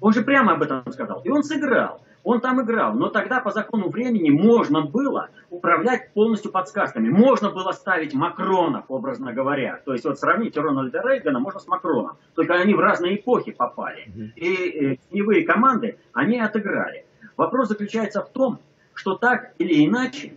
Он 0.02 0.12
же 0.12 0.20
прямо 0.20 0.52
об 0.52 0.62
этом 0.62 0.83
сказал. 0.92 1.22
И 1.24 1.30
он 1.30 1.44
сыграл. 1.44 2.02
Он 2.24 2.42
там 2.42 2.61
играл. 2.61 2.92
Но 2.92 3.09
тогда 3.09 3.40
по 3.40 3.52
закону 3.52 3.88
времени 3.88 4.28
можно 4.28 4.83
было 4.83 5.30
управлять 5.48 6.12
полностью 6.12 6.50
подсказками. 6.50 7.09
Можно 7.09 7.48
было 7.48 7.72
ставить 7.72 8.12
Макронов, 8.12 8.85
образно 8.88 9.33
говоря. 9.33 9.80
То 9.87 9.94
есть 9.94 10.04
вот 10.04 10.18
сравнить 10.18 10.59
Рональда 10.59 11.00
Рейгана 11.02 11.40
можно 11.40 11.59
с 11.59 11.66
Макроном. 11.66 12.18
Только 12.35 12.52
они 12.52 12.74
в 12.74 12.80
разные 12.80 13.16
эпохи 13.16 13.52
попали. 13.52 14.33
И 14.37 14.52
э, 14.52 14.96
теневые 15.09 15.46
команды 15.46 15.96
они 16.12 16.38
отыграли. 16.38 17.07
Вопрос 17.38 17.68
заключается 17.68 18.20
в 18.20 18.28
том, 18.28 18.59
что 18.94 19.16
так 19.16 19.52
или 19.59 19.85
иначе, 19.87 20.33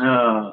э, 0.00 0.52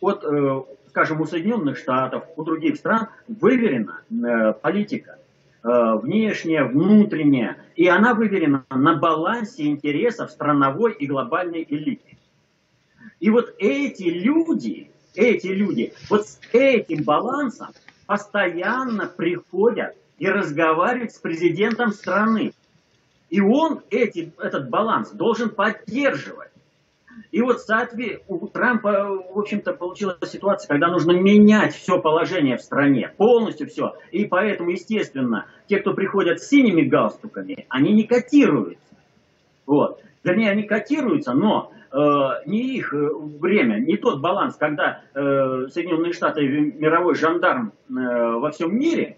от, 0.00 0.24
э, 0.24 0.62
скажем, 0.88 1.20
у 1.20 1.26
Соединенных 1.26 1.78
Штатов, 1.78 2.24
у 2.36 2.44
других 2.44 2.76
стран 2.76 3.08
выверена 3.28 4.00
э, 4.10 4.52
политика, 4.54 5.18
э, 5.62 5.94
внешняя, 6.02 6.64
внутренняя, 6.64 7.58
и 7.74 7.86
она 7.88 8.14
выверена 8.14 8.64
на 8.70 8.94
балансе 8.94 9.66
интересов 9.66 10.30
страновой 10.30 10.92
и 10.92 11.06
глобальной 11.06 11.66
элиты. 11.68 12.16
И 13.20 13.30
вот 13.30 13.54
эти 13.58 14.04
люди, 14.04 14.90
эти 15.14 15.48
люди, 15.48 15.92
вот 16.10 16.26
с 16.26 16.38
этим 16.52 17.02
балансом 17.04 17.68
постоянно 18.06 19.06
приходят 19.06 19.96
и 20.18 20.28
разговаривают 20.28 21.12
с 21.12 21.18
президентом 21.18 21.92
страны. 21.92 22.52
И 23.30 23.40
он 23.40 23.82
эти, 23.90 24.32
этот 24.38 24.68
баланс 24.70 25.10
должен 25.10 25.50
поддерживать. 25.50 26.50
И 27.32 27.40
вот 27.40 27.60
соответственно, 27.60 28.22
у 28.28 28.46
Трампа, 28.46 29.08
в 29.32 29.38
общем-то, 29.38 29.72
получилась 29.72 30.16
ситуация, 30.30 30.68
когда 30.68 30.88
нужно 30.88 31.12
менять 31.12 31.74
все 31.74 32.00
положение 32.00 32.56
в 32.56 32.62
стране, 32.62 33.12
полностью 33.16 33.68
все. 33.68 33.96
И 34.12 34.26
поэтому, 34.26 34.70
естественно, 34.70 35.46
те, 35.66 35.78
кто 35.78 35.94
приходят 35.94 36.40
с 36.40 36.48
синими 36.48 36.82
галстуками, 36.82 37.66
они 37.68 37.92
не 37.92 38.04
котируются. 38.04 38.96
Вот. 39.66 40.00
Вернее, 40.22 40.50
они 40.50 40.62
котируются, 40.64 41.32
но 41.32 41.72
э, 41.92 41.98
не 42.46 42.76
их 42.76 42.92
э, 42.92 43.08
время, 43.14 43.78
не 43.78 43.96
тот 43.96 44.20
баланс, 44.20 44.56
когда 44.56 45.02
э, 45.14 45.68
Соединенные 45.68 46.12
Штаты 46.12 46.46
мировой 46.46 47.14
жандарм 47.14 47.72
э, 47.88 47.92
во 47.92 48.50
всем 48.50 48.76
мире. 48.78 49.16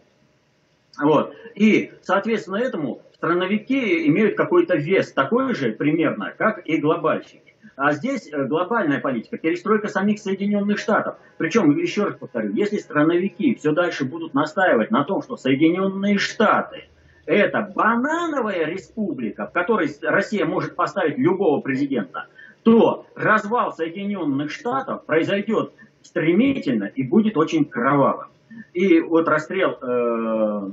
Вот. 1.00 1.34
И, 1.54 1.92
соответственно, 2.02 2.56
этому 2.56 3.00
страновики 3.18 4.06
имеют 4.08 4.36
какой-то 4.36 4.76
вес, 4.76 5.12
такой 5.12 5.54
же 5.54 5.72
примерно, 5.72 6.32
как 6.36 6.66
и 6.66 6.78
глобальщики. 6.78 7.54
А 7.76 7.92
здесь 7.92 8.28
э, 8.32 8.44
глобальная 8.44 9.00
политика, 9.00 9.38
перестройка 9.38 9.88
самих 9.88 10.20
Соединенных 10.20 10.78
Штатов. 10.78 11.16
Причем, 11.36 11.76
еще 11.76 12.04
раз 12.04 12.16
повторю, 12.16 12.52
если 12.52 12.78
страновики 12.78 13.54
все 13.54 13.72
дальше 13.72 14.04
будут 14.04 14.34
настаивать 14.34 14.90
на 14.90 15.04
том, 15.04 15.22
что 15.22 15.36
Соединенные 15.36 16.18
Штаты 16.18 16.84
это 17.26 17.70
банановая 17.74 18.64
республика, 18.64 19.46
в 19.46 19.52
которой 19.52 19.90
Россия 20.02 20.46
может 20.46 20.74
поставить 20.76 21.18
любого 21.18 21.60
президента, 21.60 22.26
то 22.62 23.06
развал 23.14 23.74
Соединенных 23.74 24.50
Штатов 24.50 25.04
произойдет 25.04 25.72
стремительно 26.02 26.84
и 26.84 27.02
будет 27.02 27.36
очень 27.36 27.66
кровавым. 27.66 28.28
И 28.72 29.00
вот 29.00 29.28
расстрел 29.28 29.76
э, 29.80 30.70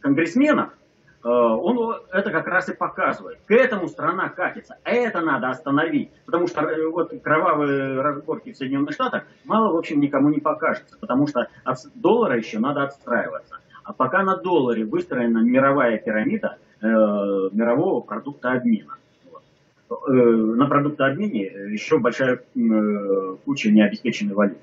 конгрессменов, 0.00 0.75
он 1.28 1.96
это 2.12 2.30
как 2.30 2.46
раз 2.46 2.68
и 2.68 2.74
показывает. 2.74 3.38
К 3.46 3.50
этому 3.52 3.88
страна 3.88 4.28
катится. 4.28 4.78
Это 4.84 5.20
надо 5.20 5.48
остановить. 5.48 6.10
Потому 6.24 6.46
что 6.46 6.62
э, 6.62 6.88
вот 6.88 7.12
кровавые 7.22 8.00
разборки 8.00 8.52
в 8.52 8.56
Соединенных 8.56 8.92
Штатах 8.92 9.24
мало, 9.44 9.72
в 9.72 9.76
общем, 9.76 10.00
никому 10.00 10.28
не 10.28 10.40
покажется. 10.40 10.96
Потому 10.98 11.26
что 11.26 11.48
от 11.64 11.78
доллара 11.94 12.36
еще 12.36 12.58
надо 12.58 12.84
отстраиваться. 12.84 13.56
А 13.82 13.92
пока 13.92 14.22
на 14.22 14.36
долларе 14.36 14.84
выстроена 14.84 15.38
мировая 15.38 15.98
пирамида 15.98 16.58
э, 16.80 16.86
мирового 16.86 18.00
продукта 18.00 18.52
обмена. 18.52 18.94
Вот. 19.30 19.42
Э, 20.08 20.12
на 20.12 20.66
продуктообмене 20.66 21.44
еще 21.70 21.98
большая 21.98 22.40
э, 22.54 23.36
куча 23.44 23.70
необеспеченной 23.70 24.34
валюты, 24.34 24.60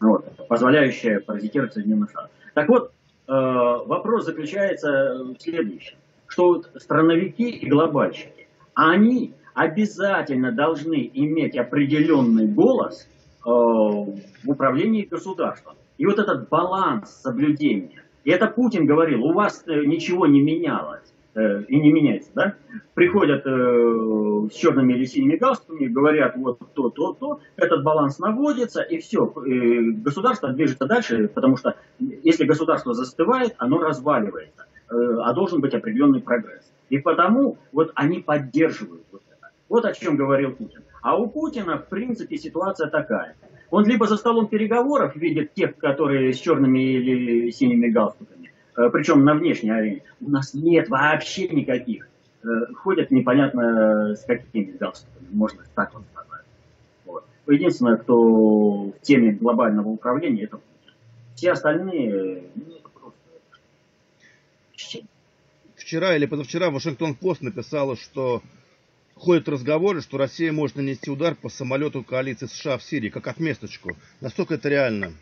вот, 0.00 0.48
позволяющая 0.48 1.20
паразитировать 1.20 1.74
Соединенных 1.74 2.10
Штатах. 2.10 2.30
Так 2.54 2.68
вот, 2.68 2.90
э, 2.90 3.05
вопрос 3.28 4.24
заключается 4.24 5.24
в 5.24 5.40
следующем, 5.40 5.96
что 6.26 6.48
вот 6.48 6.70
страновики 6.76 7.50
и 7.50 7.68
глобальщики, 7.68 8.46
они 8.74 9.34
обязательно 9.54 10.52
должны 10.52 11.10
иметь 11.12 11.56
определенный 11.56 12.46
голос 12.46 13.08
э, 13.44 13.48
в 13.48 14.50
управлении 14.50 15.02
государством. 15.02 15.74
И 15.98 16.06
вот 16.06 16.18
этот 16.18 16.48
баланс 16.48 17.10
соблюдения 17.22 18.02
и 18.26 18.30
это 18.30 18.48
Путин 18.48 18.86
говорил, 18.86 19.24
у 19.24 19.32
вас 19.32 19.62
э, 19.68 19.84
ничего 19.84 20.26
не 20.26 20.42
менялось 20.42 21.14
э, 21.36 21.62
и 21.68 21.78
не 21.78 21.92
меняется, 21.92 22.30
да? 22.34 22.54
Приходят 22.94 23.42
э, 23.46 24.48
с 24.50 24.54
черными 24.54 24.94
или 24.94 25.04
синими 25.04 25.36
галстуками, 25.36 25.86
говорят 25.86 26.36
вот 26.36 26.58
то, 26.74 26.90
то, 26.90 27.12
то, 27.12 27.40
этот 27.56 27.84
баланс 27.84 28.18
наводится, 28.18 28.82
и 28.82 28.98
все, 28.98 29.26
э, 29.26 29.80
государство 30.02 30.52
движется 30.52 30.86
дальше, 30.86 31.28
потому 31.28 31.56
что 31.56 31.76
если 31.98 32.44
государство 32.44 32.94
застывает, 32.94 33.54
оно 33.58 33.78
разваливается, 33.78 34.66
э, 34.90 34.94
а 35.22 35.32
должен 35.32 35.60
быть 35.60 35.74
определенный 35.74 36.20
прогресс. 36.20 36.72
И 36.88 36.98
потому 36.98 37.58
вот 37.72 37.92
они 37.94 38.20
поддерживают 38.20 39.04
вот 39.12 39.22
это. 39.28 39.50
Вот 39.68 39.84
о 39.84 39.92
чем 39.92 40.16
говорил 40.16 40.52
Путин. 40.52 40.82
А 41.02 41.16
у 41.16 41.28
Путина, 41.28 41.78
в 41.78 41.88
принципе, 41.88 42.36
ситуация 42.36 42.88
такая. 42.88 43.36
Он 43.70 43.84
либо 43.84 44.06
за 44.06 44.16
столом 44.16 44.46
переговоров 44.46 45.16
видит 45.16 45.54
тех, 45.54 45.76
которые 45.76 46.32
с 46.32 46.38
черными 46.38 46.78
или 46.78 47.50
синими 47.50 47.88
галстуками, 47.88 48.35
причем 48.90 49.24
на 49.24 49.34
внешней 49.34 49.70
арене. 49.70 50.02
У 50.20 50.30
нас 50.30 50.54
нет 50.54 50.88
вообще 50.88 51.48
никаких. 51.48 52.08
Э, 52.44 52.72
ходят 52.74 53.10
непонятно 53.10 54.14
с 54.14 54.24
какими 54.24 54.72
галстуками, 54.72 55.26
можно 55.32 55.62
так 55.74 55.94
вот 55.94 56.04
сказать. 56.12 56.44
Вот. 57.04 57.24
Единственное, 57.46 57.96
кто 57.96 58.90
в 58.90 59.00
теме 59.02 59.32
глобального 59.32 59.88
управления, 59.88 60.44
это 60.44 60.60
все 61.34 61.52
остальные, 61.52 62.44
ну, 62.54 62.76
это 62.76 62.88
просто... 62.88 63.20
Вчера 65.76 66.16
или 66.16 66.26
позавчера 66.26 66.70
Вашингтон 66.70 67.14
Пост 67.14 67.42
написала, 67.42 67.96
что 67.96 68.42
Ходят 69.16 69.48
разговоры, 69.48 70.02
что 70.02 70.18
Россия 70.18 70.52
может 70.52 70.76
нанести 70.76 71.10
удар 71.10 71.34
по 71.34 71.48
самолету 71.48 72.04
коалиции 72.04 72.46
США 72.46 72.76
в 72.76 72.82
Сирии, 72.82 73.08
как 73.08 73.26
отместочку. 73.28 73.96
Насколько 74.20 74.54
это 74.54 74.68
реально? 74.68 75.14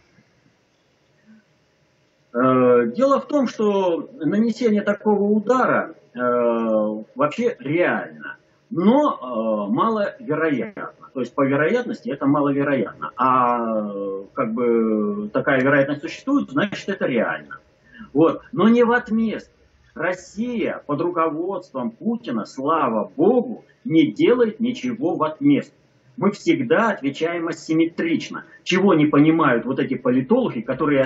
Э, 2.35 2.87
дело 2.87 3.21
в 3.21 3.29
том, 3.29 3.47
что 3.47 4.11
нанесение 4.21 4.83
такого 4.83 5.23
удара 5.23 5.95
э, 6.15 6.19
вообще 7.15 7.57
реально, 7.61 8.39
но 8.71 9.69
э, 9.69 9.73
маловероятно. 9.73 10.91
То 11.13 11.21
есть 11.21 11.33
по 11.33 11.47
вероятности 11.47 12.09
это 12.09 12.27
маловероятно. 12.27 13.13
А 13.17 13.89
как 14.33 14.53
бы 14.53 15.31
такая 15.33 15.61
вероятность 15.61 16.03
существует, 16.03 16.51
значит 16.51 16.89
это 16.89 17.07
реально. 17.07 17.59
Вот. 18.13 18.43
Но 18.51 18.69
не 18.69 18.83
в 18.83 18.91
отместку. 18.91 19.53
Россия 19.95 20.83
под 20.89 21.03
руководством 21.03 21.93
Путина, 21.93 22.47
слава 22.47 23.13
богу, 23.17 23.65
не 23.85 24.11
делает 24.11 24.59
ничего 24.59 25.15
в 25.15 25.23
отместку. 25.23 25.77
Мы 26.17 26.33
всегда 26.33 26.91
отвечаем 26.91 27.47
асимметрично. 27.47 28.45
Чего 28.65 28.95
не 28.95 29.07
понимают 29.07 29.65
вот 29.65 29.79
эти 29.79 29.95
политологи, 29.95 30.63
которые 30.63 31.05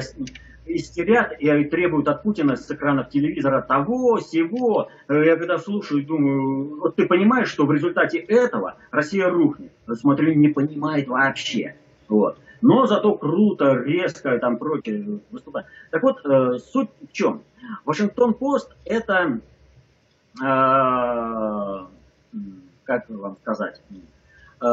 истерят 0.68 1.32
и 1.38 1.64
требуют 1.64 2.08
от 2.08 2.22
Путина 2.22 2.56
с 2.56 2.70
экранов 2.70 3.10
телевизора 3.10 3.62
того, 3.62 4.20
сего. 4.20 4.88
Я 5.08 5.36
когда 5.36 5.58
слушаю, 5.58 6.04
думаю, 6.04 6.80
вот 6.80 6.96
ты 6.96 7.06
понимаешь, 7.06 7.48
что 7.48 7.66
в 7.66 7.72
результате 7.72 8.18
этого 8.18 8.76
Россия 8.90 9.28
рухнет. 9.28 9.72
Смотрю, 9.92 10.34
не 10.34 10.48
понимает 10.48 11.08
вообще. 11.08 11.74
Вот. 12.08 12.38
Но 12.60 12.86
зато 12.86 13.14
круто, 13.14 13.74
резко, 13.74 14.38
там 14.38 14.58
прочее 14.58 15.20
выступает. 15.30 15.66
Так 15.90 16.02
вот, 16.02 16.24
э, 16.24 16.58
суть 16.58 16.90
в 17.08 17.12
чем? 17.12 17.42
Вашингтон-Пост 17.84 18.74
это 18.84 19.40
э, 20.42 21.86
как 22.88 23.04
вам 23.10 23.36
сказать, 23.42 23.80
э, 24.62 24.66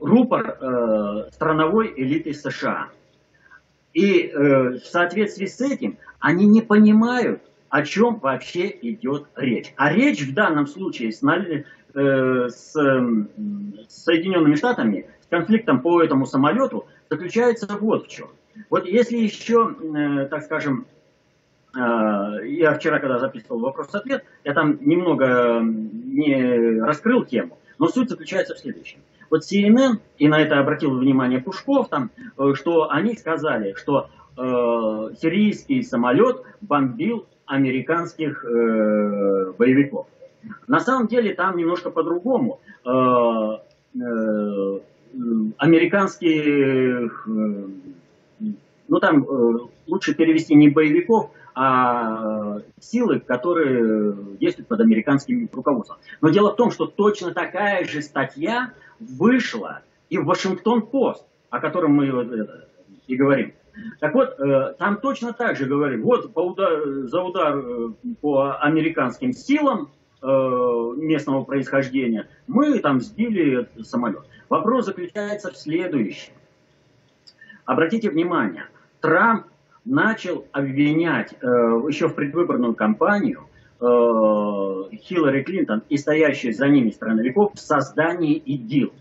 рупор 0.00 0.58
э, 0.60 1.30
страновой 1.32 1.94
элиты 1.96 2.34
США. 2.34 2.88
И 3.92 4.28
э, 4.28 4.78
в 4.78 4.84
соответствии 4.84 5.46
с 5.46 5.60
этим 5.60 5.98
они 6.20 6.46
не 6.46 6.62
понимают, 6.62 7.42
о 7.68 7.82
чем 7.82 8.18
вообще 8.18 8.68
идет 8.82 9.26
речь. 9.36 9.72
А 9.76 9.92
речь 9.92 10.22
в 10.22 10.34
данном 10.34 10.66
случае 10.66 11.12
с, 11.12 11.20
с 11.92 12.72
Соединенными 13.88 14.54
Штатами, 14.56 15.06
с 15.22 15.26
конфликтом 15.28 15.80
по 15.80 16.02
этому 16.02 16.26
самолету, 16.26 16.86
заключается 17.08 17.66
вот 17.80 18.06
в 18.06 18.08
чем. 18.08 18.28
Вот 18.68 18.86
если 18.86 19.16
еще, 19.16 19.74
так 20.30 20.42
скажем, 20.42 20.86
я 21.74 22.74
вчера, 22.74 22.98
когда 22.98 23.18
записывал 23.20 23.60
вопрос-ответ, 23.60 24.24
я 24.42 24.52
там 24.52 24.78
немного 24.80 25.60
не 25.62 26.80
раскрыл 26.80 27.24
тему, 27.24 27.58
но 27.78 27.86
суть 27.88 28.10
заключается 28.10 28.54
в 28.54 28.58
следующем. 28.58 28.98
Вот 29.30 29.42
CNN, 29.42 30.00
и 30.18 30.28
на 30.28 30.40
это 30.40 30.58
обратил 30.58 30.98
внимание 30.98 31.40
Пушков, 31.40 31.88
там, 31.88 32.10
э, 32.36 32.52
что 32.54 32.90
они 32.90 33.16
сказали, 33.16 33.74
что 33.74 34.10
э, 34.36 34.42
сирийский 35.20 35.82
самолет 35.82 36.42
бомбил 36.60 37.26
американских 37.46 38.44
э, 38.44 39.52
боевиков. 39.56 40.06
На 40.66 40.80
самом 40.80 41.06
деле 41.06 41.34
там 41.34 41.56
немножко 41.56 41.90
по-другому. 41.90 42.60
Э, 42.84 43.58
э, 43.94 44.80
американских, 45.58 47.28
э, 47.28 47.66
ну 48.88 49.00
там 49.00 49.24
э, 49.24 49.58
лучше 49.86 50.14
перевести 50.14 50.54
не 50.54 50.70
боевиков, 50.70 51.30
а 51.54 52.58
силы, 52.80 53.20
которые 53.20 54.14
действуют 54.38 54.68
под 54.68 54.80
американским 54.80 55.48
руководством. 55.52 55.98
Но 56.20 56.30
дело 56.30 56.52
в 56.52 56.56
том, 56.56 56.70
что 56.70 56.86
точно 56.86 57.32
такая 57.32 57.84
же 57.84 58.02
статья 58.02 58.72
вышла 58.98 59.82
и 60.08 60.18
в 60.18 60.24
Вашингтон-Пост, 60.24 61.24
о 61.50 61.60
котором 61.60 61.92
мы 61.92 62.06
и 63.06 63.16
говорим. 63.16 63.52
Так 63.98 64.14
вот, 64.14 64.38
э, 64.38 64.74
там 64.78 65.00
точно 65.00 65.32
так 65.32 65.56
же 65.56 65.66
говорим, 65.66 66.02
вот 66.02 66.32
по 66.32 66.40
удар, 66.40 66.82
за 67.04 67.22
удар 67.22 67.56
э, 67.56 67.90
по 68.20 68.56
американским 68.58 69.32
силам 69.32 69.90
э, 70.22 70.26
местного 70.96 71.44
происхождения 71.44 72.28
мы 72.46 72.78
там 72.80 73.00
сбили 73.00 73.68
самолет. 73.82 74.24
Вопрос 74.48 74.86
заключается 74.86 75.52
в 75.52 75.56
следующем. 75.56 76.32
Обратите 77.64 78.10
внимание, 78.10 78.64
Трамп 79.00 79.46
начал 79.84 80.46
обвинять 80.52 81.32
э, 81.32 81.46
еще 81.88 82.08
в 82.08 82.14
предвыборную 82.14 82.74
кампанию 82.74 83.48
э, 83.80 83.84
Хиллари 83.84 85.42
Клинтон 85.42 85.82
и 85.88 85.96
стоящие 85.96 86.52
за 86.52 86.68
ними 86.68 86.90
страновиков 86.90 87.54
в 87.54 87.58
создании 87.58 88.36
ИДИЛ. 88.36 88.92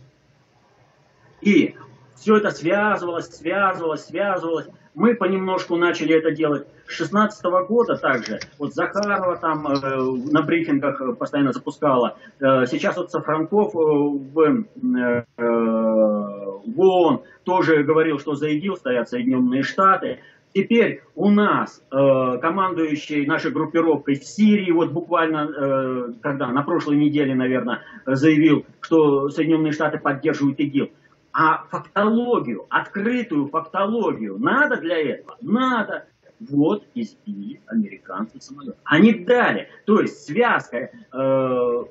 И 1.41 1.75
все 2.15 2.37
это 2.37 2.51
связывалось, 2.51 3.27
связывалось, 3.27 4.05
связывалось. 4.05 4.67
Мы 4.93 5.15
понемножку 5.15 5.77
начали 5.77 6.15
это 6.15 6.31
делать. 6.31 6.67
С 6.87 6.91
16 6.93 7.45
года 7.67 7.95
также, 7.95 8.39
вот 8.57 8.73
Захарова 8.73 9.37
там 9.37 9.67
э, 9.67 10.31
на 10.31 10.41
брифингах 10.41 11.17
постоянно 11.17 11.53
запускала. 11.53 12.17
Э, 12.39 12.65
сейчас 12.65 12.97
вот 12.97 13.11
Сафранков 13.11 13.75
э, 13.75 13.77
в, 13.77 14.39
э, 14.39 15.23
в 15.37 16.79
ООН 16.79 17.21
тоже 17.43 17.83
говорил, 17.83 18.19
что 18.19 18.33
за 18.33 18.47
ИГИЛ 18.47 18.75
стоят 18.77 19.07
Соединенные 19.07 19.61
Штаты. 19.61 20.19
Теперь 20.53 21.03
у 21.15 21.29
нас 21.29 21.83
э, 21.91 22.37
командующий 22.41 23.25
нашей 23.25 23.51
группировкой 23.51 24.15
в 24.15 24.23
Сирии, 24.23 24.71
вот 24.71 24.91
буквально, 24.91 25.49
э, 25.49 26.13
когда, 26.21 26.47
на 26.47 26.63
прошлой 26.63 26.97
неделе, 26.97 27.35
наверное, 27.35 27.81
заявил, 28.05 28.65
что 28.81 29.29
Соединенные 29.29 29.73
Штаты 29.73 29.99
поддерживают 29.99 30.59
ИГИЛ. 30.59 30.89
А 31.31 31.65
фактологию, 31.69 32.65
открытую 32.69 33.47
фактологию 33.47 34.39
надо 34.39 34.77
для 34.77 34.97
этого? 34.97 35.37
Надо. 35.41 36.07
Вот 36.39 36.85
избили 36.95 37.61
американцы 37.67 38.39
самолет. 38.39 38.77
Они 38.85 39.13
дали. 39.13 39.67
То 39.85 39.99
есть 39.99 40.25
связка 40.25 40.77
э, 40.77 40.89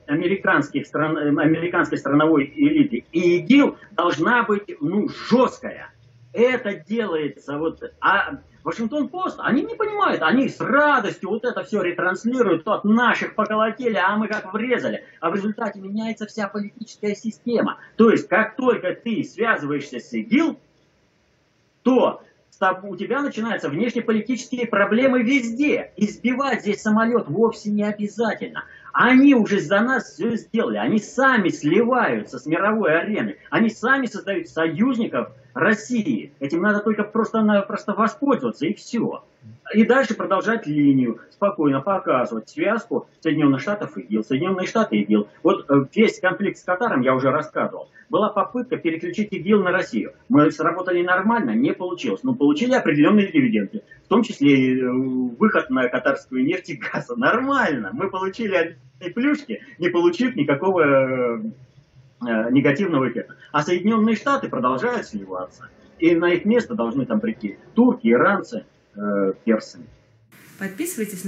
американских 0.07 0.87
стран, 0.87 1.38
американской 1.38 1.99
страновой 1.99 2.51
элиты 2.57 3.05
и 3.12 3.38
ИГИЛ 3.38 3.77
должна 3.92 4.44
быть 4.44 4.75
ну, 4.81 5.09
жесткая. 5.31 5.92
Это 6.33 6.75
делается 6.75 7.59
вот... 7.59 7.83
А 8.01 8.38
Вашингтон-Пост, 8.64 9.38
они 9.41 9.62
не 9.62 9.75
понимают, 9.75 10.21
они 10.21 10.49
с 10.49 10.61
радостью 10.61 11.31
вот 11.31 11.45
это 11.45 11.64
все 11.64 11.81
ретранслируют, 11.81 12.69
от 12.69 12.85
наших 12.85 13.35
поколотили, 13.35 13.97
а 13.97 14.17
мы 14.17 14.29
как 14.29 14.53
врезали. 14.53 15.05
А 15.21 15.31
в 15.31 15.35
результате 15.35 15.81
меняется 15.81 16.27
вся 16.27 16.49
политическая 16.49 17.14
система. 17.14 17.79
То 17.97 18.11
есть, 18.11 18.29
как 18.29 18.57
только 18.57 18.95
ты 18.95 19.25
связываешься 19.25 20.01
с 20.01 20.12
ИГИЛ, 20.12 20.59
то 21.83 22.23
у 22.83 22.97
тебя 22.97 23.23
начинаются 23.23 23.69
внешнеполитические 23.69 24.67
проблемы 24.67 25.23
везде. 25.23 25.93
Избивать 25.97 26.62
здесь 26.62 26.83
самолет 26.83 27.29
вовсе 27.29 27.71
не 27.71 27.85
обязательно. 27.85 28.64
Они 29.00 29.32
уже 29.32 29.61
за 29.61 29.80
нас 29.80 30.12
все 30.12 30.34
сделали. 30.34 30.76
Они 30.76 30.98
сами 30.98 31.50
сливаются 31.50 32.40
с 32.40 32.46
мировой 32.46 32.98
арены. 32.98 33.37
Они 33.48 33.70
сами 33.70 34.06
создают 34.06 34.48
союзников 34.48 35.28
России. 35.54 36.32
Этим 36.40 36.62
надо 36.62 36.80
только 36.80 37.04
просто-напросто 37.04 37.92
воспользоваться, 37.92 38.66
и 38.66 38.74
все. 38.74 39.22
И 39.74 39.84
дальше 39.84 40.14
продолжать 40.14 40.66
линию, 40.66 41.20
спокойно 41.30 41.80
показывать 41.80 42.48
связку 42.48 43.08
Соединенных 43.20 43.61
Штатов 43.61 43.98
и 43.98 44.00
ИГИЛ, 44.00 44.24
Соединенные 44.24 44.66
Штаты 44.66 44.96
и 44.96 45.02
ИГИЛ. 45.02 45.28
Вот 45.42 45.66
э, 45.68 45.84
весь 45.94 46.18
конфликт 46.20 46.58
с 46.58 46.64
Катаром 46.64 47.02
я 47.02 47.14
уже 47.14 47.30
рассказывал. 47.30 47.90
Была 48.08 48.30
попытка 48.30 48.76
переключить 48.78 49.32
ИГИЛ 49.32 49.62
на 49.62 49.70
Россию. 49.70 50.12
Мы 50.28 50.50
сработали 50.50 51.02
нормально, 51.02 51.50
не 51.50 51.74
получилось. 51.74 52.22
Но 52.22 52.34
получили 52.34 52.74
определенные 52.74 53.30
дивиденды. 53.30 53.82
В 54.06 54.08
том 54.08 54.22
числе 54.22 54.50
и 54.50 54.80
э, 54.80 54.90
выход 54.90 55.68
на 55.70 55.88
катарскую 55.88 56.44
нефть 56.44 56.70
и 56.70 56.76
газ. 56.76 57.08
Нормально. 57.14 57.90
Мы 57.92 58.08
получили 58.08 58.78
плюшки, 59.14 59.62
не 59.78 59.90
получив 59.90 60.34
никакого 60.34 61.42
Э, 62.20 62.50
негативного 62.50 63.08
эффекта. 63.08 63.37
А 63.52 63.62
Соединенные 63.62 64.16
Штаты 64.16 64.48
продолжают 64.48 65.06
сливаться. 65.06 65.68
И 66.00 66.16
на 66.16 66.32
их 66.32 66.44
место 66.44 66.74
должны 66.74 67.06
там 67.06 67.20
прийти 67.20 67.58
турки, 67.74 68.08
иранцы, 68.08 68.64
э, 68.98 69.32
персы. 69.44 69.78
Подписывайтесь 70.58 71.24
на 71.24 71.26